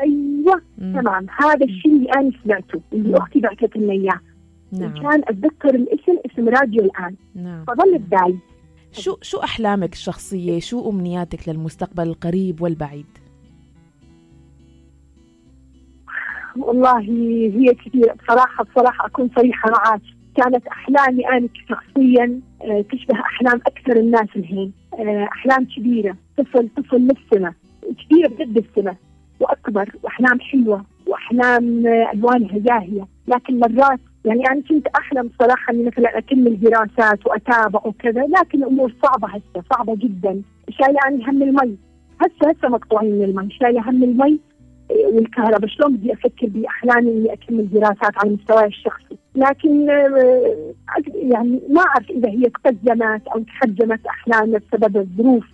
أيوه. 0.00 0.62
مم. 0.78 1.00
تمام. 1.00 1.26
هذا 1.44 1.64
الشيء 1.64 1.92
اللي 1.92 2.10
أنا 2.16 2.30
سمعته 2.44 2.80
اللي 2.92 3.08
مم. 3.08 3.16
أختي 3.16 3.40
بعثت 3.40 3.76
لنا 3.76 3.92
إياه. 3.92 4.20
نعم. 4.72 4.94
كان 5.02 5.22
أتذكر 5.28 5.74
الاسم 5.74 6.18
اسم 6.26 6.48
راديو 6.48 6.84
الآن. 6.84 7.14
نعم. 7.34 7.64
فظل 7.64 7.98
بدالي 7.98 8.38
شو 8.92 9.16
شو 9.22 9.38
أحلامك 9.38 9.92
الشخصية؟ 9.92 10.60
شو 10.60 10.90
أمنياتك 10.90 11.48
للمستقبل 11.48 12.02
القريب 12.08 12.62
والبعيد؟ 12.62 13.06
والله 16.56 16.98
هي 17.00 17.74
كثير 17.74 18.12
بصراحه 18.22 18.64
بصراحة 18.64 19.06
أكون 19.06 19.30
صريحة 19.36 19.70
معك 19.70 20.00
كانت 20.36 20.66
أحلامي 20.66 21.28
أنا 21.28 21.48
شخصيا 21.68 22.40
آه، 22.62 22.84
تشبه 22.92 23.20
أحلام 23.20 23.60
أكثر 23.66 23.96
الناس 23.96 24.28
الحين. 24.36 24.72
آه، 24.98 25.28
أحلام 25.32 25.66
كبيرة. 25.76 26.16
طفل 26.38 26.68
طفل 26.76 26.96
للسماء. 26.96 27.52
كبيرة 28.04 28.28
بجد 28.28 28.56
السماء. 28.68 28.96
وأكبر. 29.40 29.88
وأحلام 30.02 30.40
حلوة. 30.40 30.84
وأحلام 31.06 31.86
آه، 31.86 32.10
ألوانها 32.14 32.58
زاهية. 32.58 33.06
لكن 33.28 33.58
مرات 33.60 34.00
يعني 34.24 34.42
أنا 34.50 34.62
كنت 34.68 34.86
أحلم 34.86 35.30
صراحة 35.40 35.72
إني 35.72 35.84
مثلا 35.84 36.18
أكمل 36.18 36.60
دراسات 36.60 37.26
وأتابع 37.26 37.80
وكذا 37.84 38.22
لكن 38.40 38.58
الأمور 38.58 38.92
صعبة 39.02 39.28
هسه. 39.28 39.62
صعبة 39.74 39.94
جدا. 39.96 40.42
شايلة 40.70 40.98
اني 41.08 41.24
هم 41.24 41.42
المي. 41.42 41.76
هسه 42.20 42.50
هسه 42.50 42.68
مقطوعين 42.68 43.18
من 43.18 43.24
المي. 43.24 43.48
شايلة 43.50 43.90
هم 43.90 44.02
المي. 44.04 44.40
والكهرباء 44.90 45.66
شلون 45.66 45.96
بدي 45.96 46.12
أفكر 46.12 46.46
بأحلامي 46.46 47.10
إني 47.10 47.32
أكمل 47.32 47.70
دراسات 47.70 48.18
على 48.18 48.28
المستوى 48.28 48.64
الشخصي؟ 48.66 49.16
لكن 49.34 49.90
آه، 49.90 50.74
يعني 51.14 51.60
ما 51.68 51.80
أعرف 51.80 52.10
إذا 52.10 52.28
هي 52.28 52.42
تقدمت 52.42 53.28
أو 53.28 53.40
تحجمت 53.40 54.06
احلامنا 54.06 54.58
بسبب 54.58 54.96
الظروف. 54.96 55.44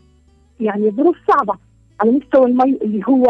يعني 0.60 0.90
ظروف 0.90 1.16
صعبة 1.28 1.54
على 2.00 2.10
مستوى 2.10 2.46
المي 2.46 2.78
اللي 2.82 3.02
هو 3.08 3.24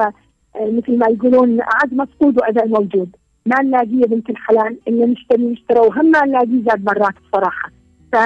آه، 0.57 0.71
مثل 0.71 0.99
ما 0.99 1.07
يقولون 1.09 1.61
عاد 1.61 1.95
مفقود 1.95 2.39
وأذى 2.39 2.69
موجود. 2.69 3.17
ما 3.47 3.63
نلاقيه 3.63 4.07
بنت 4.07 4.31
الحلال 4.31 4.79
إلا 4.89 5.07
نشتري 5.07 5.43
نشترى 5.47 5.81
وهم 5.81 6.07
ما 6.11 6.25
نلاقيه 6.25 6.63
زاد 6.65 6.85
مرات 6.85 7.15
بصراحة. 7.29 7.71
ف 8.13 8.17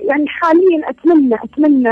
يعني 0.00 0.28
حاليا 0.28 0.90
اتمنى 0.90 1.34
أتمنى 1.34 1.90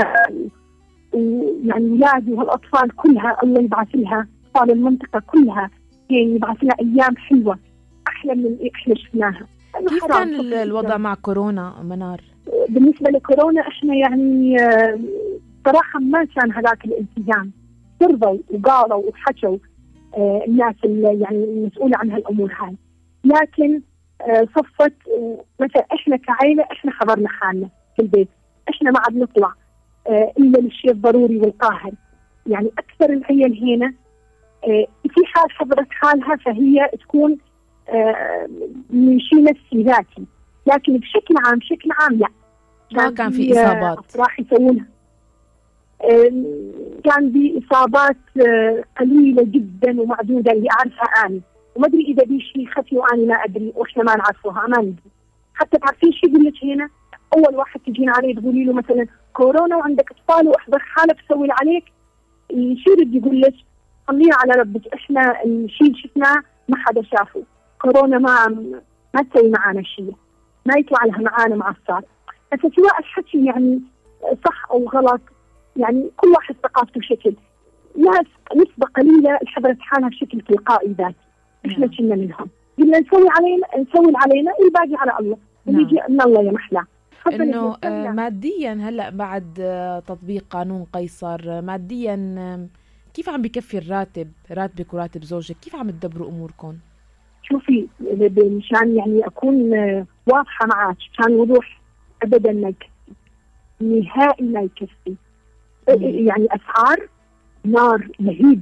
يعني 1.65 1.91
أولادي 1.91 2.33
والاطفال 2.33 2.95
كلها 2.95 3.37
الله 3.43 3.61
يبعث 3.61 3.87
لها 3.95 4.27
اطفال 4.55 4.71
المنطقة 4.71 5.19
كلها. 5.19 5.69
يعني 6.09 6.35
يبعث 6.35 6.57
لها 6.63 6.75
أيام 6.79 7.17
حلوة 7.17 7.59
أحلى 8.07 8.35
من 8.35 8.45
اللي 8.45 8.71
إحنا 8.75 8.95
شفناها. 8.95 9.47
كيف 9.89 10.05
كان 10.05 10.53
الوضع 10.53 10.97
مع 10.97 11.15
كورونا 11.15 11.73
منار؟ 11.83 12.21
بالنسبة 12.69 13.11
لكورونا 13.11 13.61
إحنا 13.61 13.95
يعني 13.95 14.61
آه، 14.61 14.99
صراحة 15.65 15.99
ما 15.99 16.25
كان 16.25 16.51
هذاك 16.51 16.85
الالتزام. 16.85 17.51
سربوا 17.99 18.37
وقالوا 18.53 19.09
وحكوا 19.09 19.57
آه، 20.17 20.43
الناس 20.47 20.75
اللي 20.85 21.19
يعني 21.19 21.43
المسؤولة 21.43 21.97
عن 21.97 22.11
هالأمور 22.11 22.53
هاي. 22.59 22.75
لكن 23.23 23.81
آه، 24.21 24.47
صفت 24.55 24.93
مثلا 25.59 25.85
إحنا 25.93 26.17
كعائله 26.17 26.63
إحنا 26.71 26.91
حضرنا 26.91 27.29
حالنا 27.29 27.69
في 27.95 28.01
البيت. 28.01 28.29
إحنا 28.69 28.91
ما 28.91 28.99
عاد 28.99 29.15
نطلع 29.17 29.53
إلا 30.39 30.57
للشيء 30.57 30.91
الضروري 30.91 31.37
والقاهر. 31.37 31.91
يعني 32.47 32.71
أكثر 32.79 33.13
العيال 33.13 33.63
هنا 33.63 33.93
في 35.09 35.25
حال 35.25 35.51
حضرت 35.51 35.87
حالها 35.89 36.35
فهي 36.35 36.89
تكون 37.01 37.37
من 38.89 39.19
شيء 39.19 39.43
نفسي 39.43 39.83
ذاتي 39.83 40.25
لكن 40.67 40.97
بشكل 40.97 41.35
عام 41.45 41.59
بشكل 41.59 41.89
عام 41.99 42.13
لا. 42.13 42.27
ما 42.91 43.11
كان 43.11 43.31
في 43.31 43.51
إصابات؟ 43.51 44.17
راح 44.17 44.39
يسوونها. 44.39 44.85
كان 47.03 47.31
في 47.31 47.61
إصابات 47.65 48.17
آه، 48.47 48.83
قليلة 48.99 49.43
جدا 49.43 50.01
ومعدودة 50.01 50.51
اللي 50.51 50.67
أعرفها 50.71 51.25
اني 51.25 51.41
وما 51.75 51.87
أدري 51.87 52.01
إذا 52.01 52.25
في 52.25 52.39
شيء 52.39 52.67
خفي 52.67 52.97
واني 52.97 53.25
ما 53.25 53.35
أدري 53.35 53.73
وإحنا 53.75 54.03
ما 54.03 54.15
نعرفوها 54.15 54.67
ما 54.67 54.77
ندري 54.81 55.11
حتى 55.53 55.77
تعرفين 55.77 56.11
شو 56.11 56.27
يقول 56.27 56.45
لك 56.45 56.53
هنا؟ 56.63 56.89
أول 57.33 57.55
واحد 57.55 57.79
تجين 57.79 58.09
عليه 58.09 58.35
تقولي 58.35 58.63
له 58.63 58.73
مثلا 58.73 59.07
كورونا 59.33 59.75
وعندك 59.75 60.11
أطفال 60.11 60.47
وأحضر 60.47 60.79
حالك 60.79 61.21
تسوي 61.21 61.47
عليك. 61.51 61.83
شو 62.51 62.91
يرد 62.91 63.15
يقول 63.15 63.41
لك؟ 63.41 63.53
خليها 64.07 64.35
على 64.35 64.61
ربك. 64.61 64.87
إحنا 64.93 65.43
الشيء 65.43 65.87
اللي 65.87 65.97
شفناه 65.97 66.43
ما 66.69 66.77
حدا 66.77 67.01
شافه. 67.03 67.43
كورونا 67.81 68.17
ما 68.17 68.47
ما 69.13 69.23
تسوي 69.23 69.49
معانا 69.49 69.83
شيء. 69.83 70.15
ما 70.65 70.73
يطلع 70.77 71.05
لها 71.05 71.21
معانا 71.21 71.55
معصر 71.55 72.07
فسواء 72.51 72.99
الحكي 72.99 73.45
يعني 73.45 73.81
صح 74.45 74.71
أو 74.71 74.89
غلط 74.89 75.21
يعني 75.75 76.09
كل 76.17 76.27
واحد 76.27 76.55
ثقافته 76.63 77.01
شكل. 77.01 77.35
ناس 77.97 78.25
نسبة 78.55 78.87
قليلة 78.95 79.39
حضرت 79.45 79.77
حالها 79.79 80.09
بشكل 80.09 80.41
تلقائي 80.41 80.95
ذاتي. 80.97 81.15
إحنا 81.65 81.85
نعم. 81.85 81.95
كنا 81.97 82.15
منهم. 82.15 82.49
قلنا 82.79 82.99
نسوي 82.99 83.27
علينا 83.29 83.67
نسوي 83.77 84.13
علينا 84.15 84.51
الباقي 84.65 85.01
على 85.01 85.19
الله. 85.19 85.37
نعم. 85.65 85.79
يجي 85.81 86.01
إن 86.01 86.21
الله 86.21 86.43
يا 86.43 86.51
محلى 86.51 86.83
انه 87.27 87.77
آه 87.83 88.11
ماديا 88.11 88.73
هلأ 88.73 89.09
بعد 89.09 89.53
تطبيق 90.07 90.45
قانون 90.49 90.85
قيصر 90.93 91.61
ماديا 91.61 92.15
كيف 93.13 93.29
عم 93.29 93.41
بكفي 93.41 93.77
الراتب؟ 93.77 94.31
راتبك 94.51 94.93
وراتب 94.93 95.23
زوجك 95.23 95.55
كيف 95.55 95.75
عم 95.75 95.89
تدبروا 95.89 96.29
أموركم؟ 96.29 96.77
شوفي 97.43 97.87
مشان 98.37 98.95
يعني 98.95 99.25
أكون 99.25 99.73
آه، 99.73 100.05
واضحة 100.27 100.65
معك 100.65 100.97
كان 101.17 101.33
وضوح 101.35 101.81
ابدا 102.23 102.51
ما 102.51 102.69
يكفي. 102.69 102.89
نهائي 103.81 104.45
ما 104.45 104.61
يكفي. 104.61 105.15
يعني 106.27 106.47
أسعار 106.51 107.07
نار 107.65 108.07
لهيب 108.19 108.61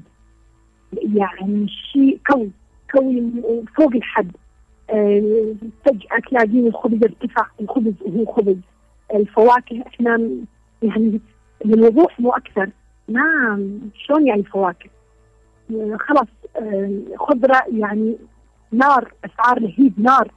يعني 0.93 1.67
شيء 1.67 2.19
قوي 2.25 2.51
قوي 2.93 3.31
فوق 3.77 3.95
الحد. 3.95 4.31
آه، 4.89 5.55
فجأة 5.85 6.19
تلاقين 6.29 6.67
الخبز 6.67 7.03
ارتفع 7.03 7.45
الخبز 7.61 7.93
هو 8.07 8.25
خبز. 8.25 8.57
الفواكه 9.15 9.83
إحنا 9.87 10.29
يعني 10.83 11.19
للوضوح 11.65 12.19
مو 12.19 12.31
أكثر. 12.31 12.69
ما 13.09 13.79
شلون 13.95 14.27
يعني 14.27 14.43
فواكه؟ 14.43 14.89
آه، 15.71 15.97
خلاص 15.99 16.27
خضرة 17.17 17.63
يعني 17.71 18.17
نار 18.71 19.13
أسعار 19.25 19.61
رهيب 19.61 19.93
نار. 19.97 20.31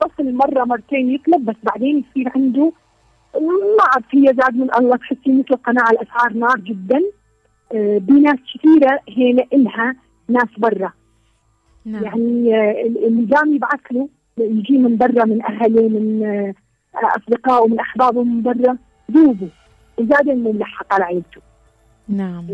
تصل 0.00 0.34
مرة 0.34 0.64
مرتين 0.64 1.10
يطلب 1.10 1.44
بس 1.44 1.56
بعدين 1.62 1.98
يصير 1.98 2.32
عنده 2.36 2.72
ما 3.78 3.84
عاد 3.94 4.02
هي 4.10 4.24
زاد 4.24 4.56
من 4.56 4.74
الله 4.78 4.96
تحسي 4.96 5.32
مثل 5.38 5.56
قناع 5.56 5.90
الأسعار 5.90 6.32
نار 6.32 6.58
جدا. 6.58 7.00
آه، 7.74 7.98
بناس 7.98 8.36
كثيرة 8.54 9.00
هنا 9.16 9.44
إلها 9.52 9.96
ناس 10.28 10.48
برا. 10.58 10.92
نعم. 11.84 12.04
يعني 12.04 12.56
آه، 12.56 12.82
اللي 12.86 13.34
قام 13.36 13.54
يبعث 13.54 13.80
له 13.92 14.08
يجي 14.38 14.78
من 14.78 14.96
برا 14.96 15.24
من 15.24 15.42
اهله 15.42 15.88
من 15.88 16.24
آه، 16.24 16.54
أصدقائه 17.16 17.68
من 17.68 17.80
أحبابه 17.80 18.22
من 18.22 18.42
برا 18.42 18.78
ذوبوا 19.10 19.48
وزاد 19.98 20.28
الملحق 20.28 20.94
على 20.94 21.04
عيلته 21.04 21.40
نعم. 22.08 22.46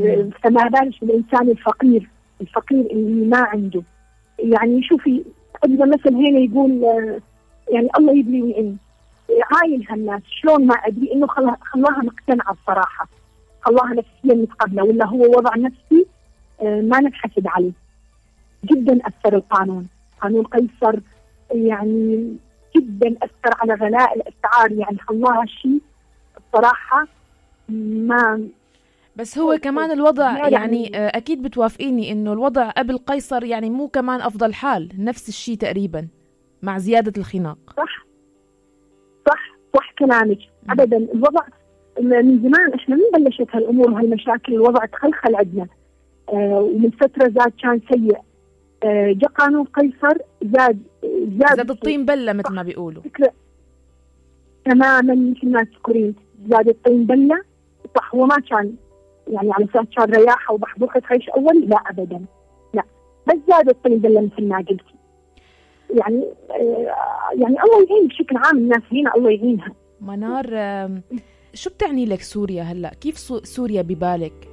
فما 0.42 0.68
بالك 0.68 1.04
بالانسان 1.04 1.48
الفقير 1.48 2.08
الفقير 2.40 2.80
اللي 2.80 3.26
ما 3.26 3.38
عنده. 3.38 3.82
يعني 4.38 4.82
شوفي 4.82 5.24
اذا 5.64 5.84
مثل 5.86 6.14
هنا 6.14 6.38
يقول 6.38 6.82
يعني 7.70 7.88
الله 7.98 8.18
يبلي 8.18 8.42
ويعين. 8.42 8.78
عاين 9.52 9.84
هالناس 9.90 10.22
شلون 10.30 10.66
ما 10.66 10.74
أدري 10.74 11.12
إنه 11.12 11.26
خلاها 11.60 12.02
مقتنعة 12.02 12.52
الصراحه 12.52 13.08
خلاها 13.62 13.94
نفسيا 13.94 14.34
متقبله 14.42 14.84
ولا 14.84 15.06
هو 15.06 15.22
وضع 15.36 15.56
نفسي 15.56 16.06
آه، 16.62 16.80
ما 16.80 17.00
نتحسد 17.00 17.46
عليه. 17.46 17.72
جدا 18.64 18.98
أثر 19.06 19.36
القانون. 19.36 19.88
قانون 20.20 20.44
قيصر 20.44 21.00
يعني 21.50 22.36
جدا 22.76 23.16
أثر 23.22 23.56
على 23.62 23.74
غلاء 23.74 24.16
الاسعار 24.16 24.72
يعني 24.72 24.98
خلاها 24.98 25.46
شيء 25.46 25.80
الصراحه 26.36 27.06
ما 27.68 28.48
بس 29.16 29.38
هو 29.38 29.58
كمان 29.62 29.90
الوضع 29.90 30.48
يعني, 30.48 30.52
يعني 30.52 31.08
أكيد 31.08 31.42
بتوافقيني 31.42 32.12
إنه 32.12 32.32
الوضع 32.32 32.70
قبل 32.70 32.98
قيصر 32.98 33.44
يعني 33.44 33.70
مو 33.70 33.88
كمان 33.88 34.20
أفضل 34.20 34.54
حال 34.54 34.88
نفس 34.98 35.28
الشيء 35.28 35.56
تقريبا 35.56 36.08
مع 36.62 36.78
زيادة 36.78 37.12
الخناق. 37.18 37.58
صح. 37.76 38.06
صح. 39.28 39.56
صح 39.76 39.92
كلامك. 39.98 40.38
ابدا. 40.70 40.96
الوضع 40.96 41.42
من 42.00 42.42
زمان 42.42 42.74
إحنا 42.74 42.96
من 42.96 43.24
بلشت 43.24 43.46
هالأمور 43.52 43.90
وهالمشاكل 43.90 44.54
الوضع 44.54 44.84
تخلخل 44.84 45.34
عندنا. 45.36 45.66
آه 46.28 46.60
ومن 46.60 46.90
فترة 46.90 47.28
زاد 47.28 47.52
كان 47.62 47.80
سيء. 47.92 48.18
آه 48.82 49.12
جاء 49.12 49.30
قانون 49.30 49.64
قيصر 49.64 50.18
زاد 50.42 50.78
زاد 51.38 51.56
زاد 51.56 51.70
الطين 51.70 52.04
بلة 52.04 52.32
مثل 52.32 52.54
ما 52.54 52.62
بيقولوا. 52.62 53.02
تماما 54.64 55.14
مثل 55.14 55.52
ما 55.52 55.64
تذكرين. 55.64 56.14
زاد 56.50 56.68
الطين 56.68 57.06
بلة 57.06 57.47
صح. 57.98 58.14
هو 58.14 58.26
ما 58.26 58.36
كان 58.50 58.74
يعني 59.28 59.52
على 59.52 59.64
أساس 59.64 59.86
كان 59.96 60.10
رياحه 60.10 60.54
وبحبوحه 60.54 61.00
عيش 61.10 61.28
أول؟ 61.28 61.60
لا 61.68 61.76
ابدا. 61.76 62.24
لا. 62.74 62.82
بس 63.26 63.36
زاد 63.48 63.68
الطين 63.68 63.98
بله 63.98 64.20
مثل 64.20 64.48
ما 64.48 64.56
قلتي. 64.56 64.94
يعني 65.90 66.24
آه، 66.50 66.94
يعني 67.32 67.56
الله 67.62 67.86
يعين 67.90 68.08
بشكل 68.08 68.36
عام 68.36 68.58
الناس 68.58 68.82
هنا 68.92 69.14
الله 69.16 69.30
يعينها. 69.30 69.72
منار 70.00 70.46
شو 71.54 71.70
بتعني 71.70 72.06
لك 72.06 72.20
سوريا 72.20 72.62
هلأ؟ 72.62 72.94
كيف 72.94 73.18
سوريا 73.44 73.82
ببالك؟ 73.82 74.48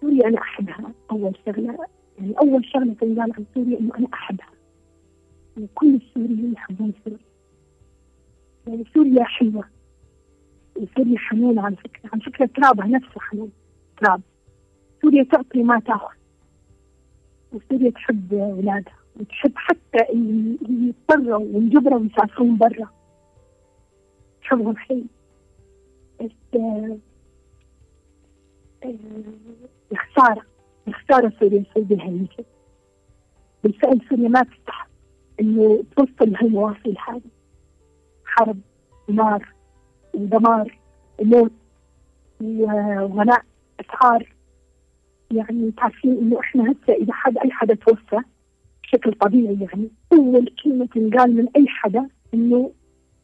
سوريا 0.00 0.28
أنا 0.28 0.38
أحبها. 0.38 0.92
أول 1.10 1.32
شغلة 1.46 1.78
يعني 2.18 2.34
أول 2.38 2.64
شغلة 2.64 2.94
تنقال 3.00 3.32
عن 3.32 3.44
سوريا 3.54 3.78
إنه 3.80 3.94
أنا 3.98 4.08
أحبها. 4.14 4.57
وكل 5.58 5.94
السوريين 5.94 6.52
يحبون 6.52 6.92
سوريا. 7.04 7.18
يعني 8.66 8.84
سوريا 8.94 9.24
حلوة. 9.24 9.64
وسوريا 10.76 11.18
حنونه 11.18 11.62
على 11.62 11.76
فكرة. 11.76 12.10
على 12.12 12.22
فكرة 12.22 12.46
ترابها 12.46 12.86
نفسه 12.86 13.20
حنون. 13.20 13.52
تراب. 14.00 14.20
سوريا 15.02 15.22
تعطي 15.22 15.62
ما 15.62 15.80
تأخذ. 15.80 16.14
وسوريا 17.52 17.90
تحب 17.90 18.34
اولادها 18.34 18.94
وتحب 19.20 19.52
حتى 19.54 20.12
اللي 20.12 20.58
يضطروا 20.88 21.36
وانجبروا 21.36 22.06
يسافرون 22.06 22.58
برا. 22.58 22.88
تحبهم 24.42 24.76
حيل 24.76 25.06
بس 26.20 26.30
آه 26.54 26.98
الخسارة 29.92 30.42
الخسارة 30.88 31.32
سوريا. 31.40 31.60
نسوي 31.60 31.84
بها 31.84 32.04
يمكن 32.06 32.44
بالفعل 33.64 34.00
سوريا 34.08 34.28
ما 34.28 34.42
تستحق. 34.42 34.87
إنه 35.40 35.84
توصل 35.96 36.32
لهالمواصيل 36.32 36.96
هذه 37.08 37.20
حرب 38.24 38.58
ونار 39.08 39.54
ودمار 40.14 40.78
وموت 41.18 41.52
وغلاء 42.40 43.42
أسعار. 43.80 44.32
يعني 45.30 45.70
تعرفين 45.70 46.18
إنه 46.18 46.40
إحنا 46.40 46.62
هسه 46.72 46.92
إذا 46.92 47.12
حد 47.12 47.38
أي 47.38 47.50
حدا 47.50 47.74
توفى 47.74 48.20
بشكل 48.82 49.12
طبيعي 49.12 49.58
يعني 49.60 49.88
أول 50.12 50.54
كلمة 50.64 50.86
تنقال 50.86 51.36
من 51.36 51.48
أي 51.56 51.66
حدا 51.68 52.08
إنه 52.34 52.72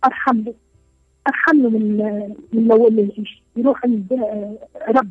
أرحم 0.04 0.40
له. 0.40 0.54
أرحم 1.28 1.62
له 1.62 1.70
من 1.70 1.96
من 2.52 2.68
لو 2.68 2.88
اللي 2.88 3.02
يعيش. 3.08 3.42
يروح 3.56 3.84
عند 3.84 4.12
رب 4.88 5.10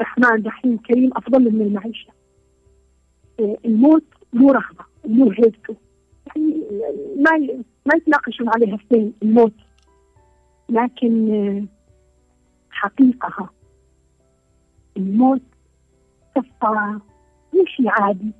رحمن 0.00 0.46
رحيم 0.46 0.76
كريم 0.76 1.10
أفضل 1.16 1.52
من 1.52 1.62
المعيشة. 1.62 2.12
الموت 3.64 4.04
له 4.32 4.52
رغبة 4.52 4.84
وله 5.04 5.32
هيبته. 5.32 5.76
ما 7.16 7.38
ما 7.86 7.94
يتناقشون 7.96 8.48
عليها 8.48 8.74
اثنين 8.74 9.12
الموت. 9.22 9.52
لكن 10.68 11.66
حقيقة 12.70 13.50
الموت 14.96 15.42
صفة 16.34 17.00
مش 17.54 17.82
عادي 17.86 18.30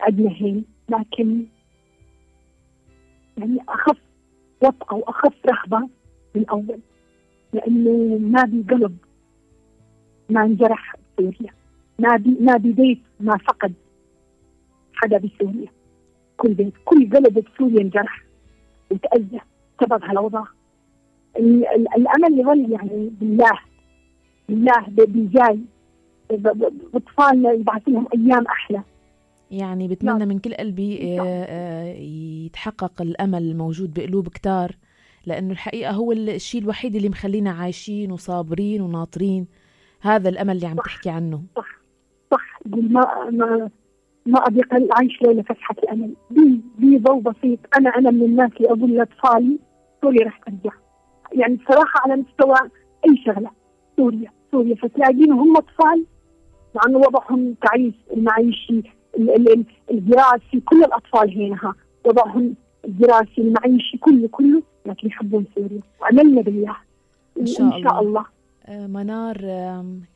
عندنا 0.00 0.30
هين 0.30 0.64
لكن 0.88 1.44
يعني 3.38 3.58
أخف 3.68 3.98
وطأة 4.62 4.94
وأخف 4.94 5.34
رهبة 5.46 5.88
من 6.34 6.48
أول 6.48 6.80
لأنه 7.52 8.18
ما 8.18 8.42
بي 8.42 8.62
قلب 8.70 8.96
ما 10.30 10.44
انجرح 10.44 10.96
بسوريا 11.18 11.52
ما 11.98 12.16
بي 12.16 12.36
ما 12.40 12.56
بي 12.56 12.72
بيت 12.72 13.02
ما 13.20 13.36
فقد 13.36 13.72
حدا 14.94 15.18
بسوريا 15.18 15.68
كل 16.38 16.54
بيت 16.54 16.72
كل 16.84 17.10
قلب 17.10 17.44
بسوريا 17.44 17.80
انجرح 17.80 18.22
وتأذى 18.90 19.40
بسبب 19.78 20.04
هالأوضاع 20.04 20.44
الأمل 21.96 22.40
يظل 22.40 22.72
يعني 22.72 23.10
بالله 23.20 23.58
بالله 24.48 24.84
بالجاي. 24.88 25.60
بأطفالنا 26.30 27.52
يبعث 27.52 27.82
لهم 27.88 28.06
أيام 28.14 28.46
أحلى. 28.46 28.82
يعني 29.50 29.88
بتمنى 29.88 30.26
من 30.26 30.38
كل 30.38 30.54
قلبي 30.54 31.20
آه، 31.20 31.22
آه، 31.24 31.94
يتحقق 32.46 33.02
الأمل 33.02 33.42
الموجود 33.42 33.94
بقلوب 33.94 34.28
كتار 34.28 34.76
لأنه 35.26 35.52
الحقيقة 35.52 35.90
هو 35.92 36.12
الشيء 36.12 36.62
الوحيد 36.62 36.94
اللي 36.96 37.08
مخلينا 37.08 37.50
عايشين 37.50 38.12
وصابرين 38.12 38.82
وناطرين. 38.82 39.46
هذا 40.00 40.28
الأمل 40.28 40.56
اللي 40.56 40.66
عم 40.66 40.76
صح. 40.76 40.84
تحكي 40.84 41.10
عنه. 41.10 41.42
صح. 41.56 41.78
صح. 42.30 42.58
ما 42.66 43.30
ما 43.30 43.70
ما 44.28 44.38
أبي 44.46 44.62
أعيش 44.96 45.22
ليلة 45.22 45.42
فتحه 45.42 45.74
الأمل. 45.78 46.14
بي 46.30 46.60
بي 46.78 46.98
ضوء 46.98 47.20
بسيط. 47.20 47.58
أنا 47.78 47.90
أنا 47.90 48.10
من 48.10 48.22
الناس 48.22 48.50
اللي 48.56 48.68
أقول 48.68 48.94
لأطفالي 48.94 49.58
سوريا 50.02 50.24
رح 50.26 50.38
ترجع. 50.38 50.76
يعني 51.32 51.54
بصراحة 51.56 52.00
على 52.04 52.16
مستوى 52.16 52.70
أي 53.08 53.16
شغلة. 53.26 53.50
سوريا. 53.96 54.30
سوريا. 54.52 54.74
فتلاقيهم 54.74 55.38
هم 55.38 55.56
أطفال 55.56 56.04
مع 56.74 56.82
إنه 56.86 56.98
وضعهم 56.98 57.54
تعيس 57.62 57.94
المعيشي 58.16 58.82
الدراسي 59.90 60.60
كل 60.64 60.84
الأطفال 60.84 61.42
هنا. 61.42 61.74
وضعهم 62.04 62.54
الدراسي 62.84 63.38
المعيشي 63.40 63.98
كله 63.98 64.28
كله 64.28 64.62
لكن 64.86 65.08
يحبون 65.08 65.44
سوريا. 65.54 65.80
واملنا 66.00 66.42
بالله. 66.42 66.76
إن 67.40 67.46
شاء, 67.46 67.66
إن 67.66 67.82
شاء 67.82 68.00
الله, 68.00 68.00
الله. 68.00 68.24
آه، 68.66 68.86
منار 68.86 69.36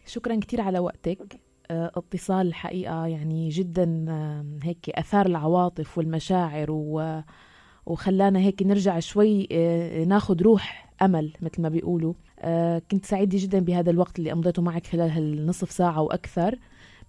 شكرا 0.07 0.35
كثير 0.35 0.61
على 0.61 0.79
وقتك. 0.79 1.52
اتصال 1.73 2.47
الحقيقة 2.47 3.07
يعني 3.07 3.49
جدا 3.49 4.05
هيك 4.63 4.91
أثار 4.91 5.27
العواطف 5.27 5.99
والمشاعر 5.99 6.67
و 6.71 7.23
وخلانا 7.87 8.39
هيك 8.39 8.63
نرجع 8.63 8.99
شوي 8.99 9.49
آه، 9.53 10.05
ناخذ 10.05 10.43
روح 10.43 10.93
أمل 11.03 11.33
مثل 11.43 11.63
ما 11.63 11.69
بيقولوا. 11.69 12.15
آه، 12.41 12.83
كنت 12.91 13.05
سعيدة 13.05 13.39
جدا 13.41 13.59
بهذا 13.59 13.91
الوقت 13.91 14.19
اللي 14.19 14.33
امضيته 14.33 14.63
معك 14.63 14.87
خلال 14.87 15.11
هالنصف 15.11 15.71
ساعة 15.71 16.01
وأكثر 16.03 16.59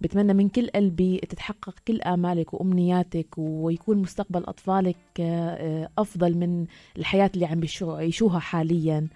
بتمنى 0.00 0.34
من 0.34 0.48
كل 0.48 0.68
قلبي 0.68 1.18
تتحقق 1.18 1.74
كل 1.88 2.00
آمالك 2.00 2.54
وأمنياتك 2.54 3.26
ويكون 3.38 3.98
مستقبل 3.98 4.44
أطفالك 4.44 4.96
آه، 5.20 5.88
أفضل 5.98 6.38
من 6.38 6.66
الحياة 6.98 7.30
اللي 7.34 7.46
عم 7.46 7.60
يعيشوها 7.82 8.38
حاليا. 8.38 9.08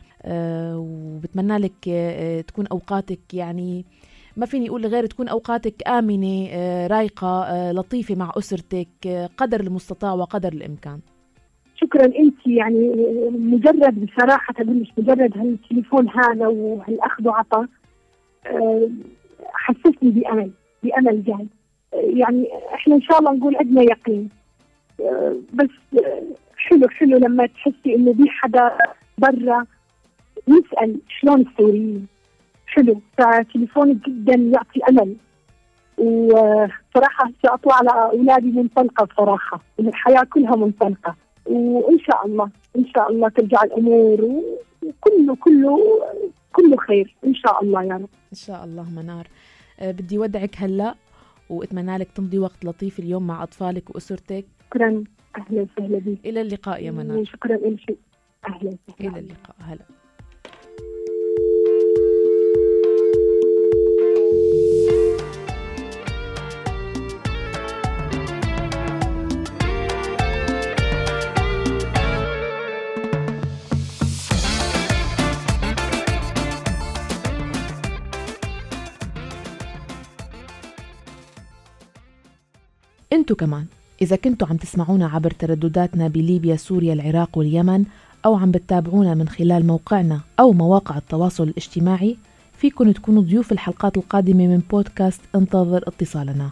وبتمنى 0.74 1.58
لك 1.58 1.88
تكون 2.48 2.66
أوقاتك 2.66 3.34
يعني 3.34 3.84
ما 4.38 4.46
فيني 4.46 4.68
أقول 4.68 4.86
غير 4.86 5.06
تكون 5.06 5.28
أوقاتك 5.28 5.88
آمنة 5.88 6.48
رايقة 6.86 7.72
لطيفة 7.72 8.14
مع 8.14 8.32
أسرتك 8.38 9.28
قدر 9.36 9.60
المستطاع 9.60 10.12
وقدر 10.12 10.52
الإمكان. 10.52 11.00
شكرا. 11.76 12.04
أنت 12.04 12.46
يعني 12.46 12.94
مجرد 13.30 14.06
بصراحة 14.06 14.54
مش 14.64 14.92
مجرد 14.98 15.38
هالتليفون 15.38 16.08
هذا 16.08 16.46
وهالأخذ 16.46 17.26
آه، 18.46 18.88
حسسني 19.52 20.10
بأمل 20.10 20.50
بأمل 20.82 21.24
جاي. 21.24 21.46
يعني 21.92 22.48
إحنا 22.74 22.94
إن 22.94 23.02
شاء 23.02 23.18
الله 23.18 23.32
نقول 23.32 23.56
عندنا 23.56 23.82
يقين. 23.82 24.28
آه، 25.00 25.36
بس 25.54 26.00
حلو 26.56 26.88
حلو 26.88 27.18
لما 27.18 27.46
تحسي 27.46 27.94
إنه 27.94 28.12
في 28.12 28.28
حدا 28.28 28.78
برا 29.18 29.64
يسأل 30.48 31.00
شلون 31.20 31.40
السوريين. 31.40 32.06
حلو 32.68 33.00
فتليفونك 33.18 34.08
جدا 34.08 34.34
يعطي 34.34 34.80
أمل. 34.88 35.16
وصراحة 35.98 37.32
اطلع 37.44 37.74
على 37.74 38.10
أولادي 38.12 38.52
منطلقة 38.52 39.04
بصراحه 39.04 39.60
الحياة 39.80 40.22
كلها 40.32 40.56
منطلقة. 40.56 41.16
وإن 41.46 41.98
شاء 41.98 42.26
الله 42.26 42.50
إن 42.76 42.84
شاء 42.94 43.12
الله 43.12 43.28
ترجع 43.28 43.62
الأمور. 43.62 44.20
وكله 44.82 45.36
كله 45.36 45.78
كله 46.52 46.76
خير. 46.76 47.16
إن 47.26 47.34
شاء 47.34 47.62
الله 47.64 47.82
يا 47.84 47.94
رب. 47.94 48.08
إن 48.32 48.36
شاء 48.36 48.64
الله 48.64 48.90
منار. 48.90 49.26
أه 49.80 49.90
بدي 49.90 50.18
ودعك 50.18 50.56
هلا 50.56 50.94
وأتمنى 51.50 51.98
لك 51.98 52.08
تمضي 52.10 52.38
وقت 52.38 52.64
لطيف 52.64 52.98
اليوم 52.98 53.26
مع 53.26 53.42
أطفالك 53.42 53.94
وأسرتك. 53.94 54.46
شكرا. 54.66 55.04
أهلا 55.36 55.62
وسهلا 55.62 55.98
بك. 55.98 56.18
إلى 56.24 56.40
اللقاء 56.40 56.84
يا 56.84 56.90
منار. 56.90 57.24
شكرا 57.24 57.56
لك 57.56 57.96
أهلا 58.48 58.76
وسهلا. 58.88 59.10
إلى 59.10 59.18
اللقاء. 59.18 59.56
هلا. 59.60 59.84
انتو 83.28 83.36
كمان. 83.46 83.66
إذا 84.02 84.16
كنتوا 84.16 84.48
عم 84.48 84.56
تسمعونا 84.56 85.06
عبر 85.06 85.30
تردداتنا 85.30 86.08
بليبيا 86.08 86.56
سوريا 86.56 86.92
العراق 86.92 87.38
واليمن 87.38 87.84
أو 88.24 88.36
عم 88.36 88.50
بتتابعونا 88.50 89.14
من 89.14 89.28
خلال 89.28 89.66
موقعنا 89.66 90.20
أو 90.40 90.52
مواقع 90.52 90.96
التواصل 90.96 91.42
الاجتماعي 91.42 92.16
فيكن 92.58 92.94
تكونوا 92.94 93.22
ضيوف 93.22 93.52
الحلقات 93.52 93.96
القادمة 93.96 94.46
من 94.46 94.62
بودكاست 94.70 95.20
انتظر 95.34 95.84
اتصالنا. 95.88 96.50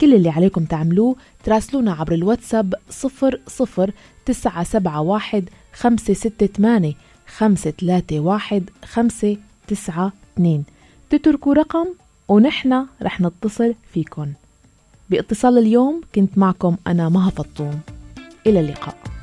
كل 0.00 0.14
اللي 0.14 0.28
عليكم 0.28 0.64
تعملوه 0.64 1.16
تراسلونا 1.44 1.92
عبر 1.92 2.12
الواتساب 2.12 2.74
صفر 2.90 3.40
صفر 3.46 3.90
تسعة 4.24 4.64
سبعة 4.64 5.00
واحد 5.00 5.48
خمسة 5.72 6.14
ستة 6.14 6.46
ثمانية 6.46 6.94
خمسة 7.36 7.70
ثلاثة 7.70 8.20
واحد 8.20 8.70
خمسة 8.84 9.36
تسعة 9.68 10.12
اثنين. 10.34 10.64
تتركوا 11.10 11.54
رقم 11.54 11.86
ونحن 12.28 12.86
رح 13.02 13.20
نتصل 13.20 13.74
فيكن. 13.92 14.32
باتصال 15.10 15.58
اليوم 15.58 16.00
كنت 16.14 16.38
معكم 16.38 16.76
أنا 16.86 17.08
مها 17.08 17.30
فطوم. 17.30 17.80
إلى 18.46 18.60
اللقاء. 18.60 19.15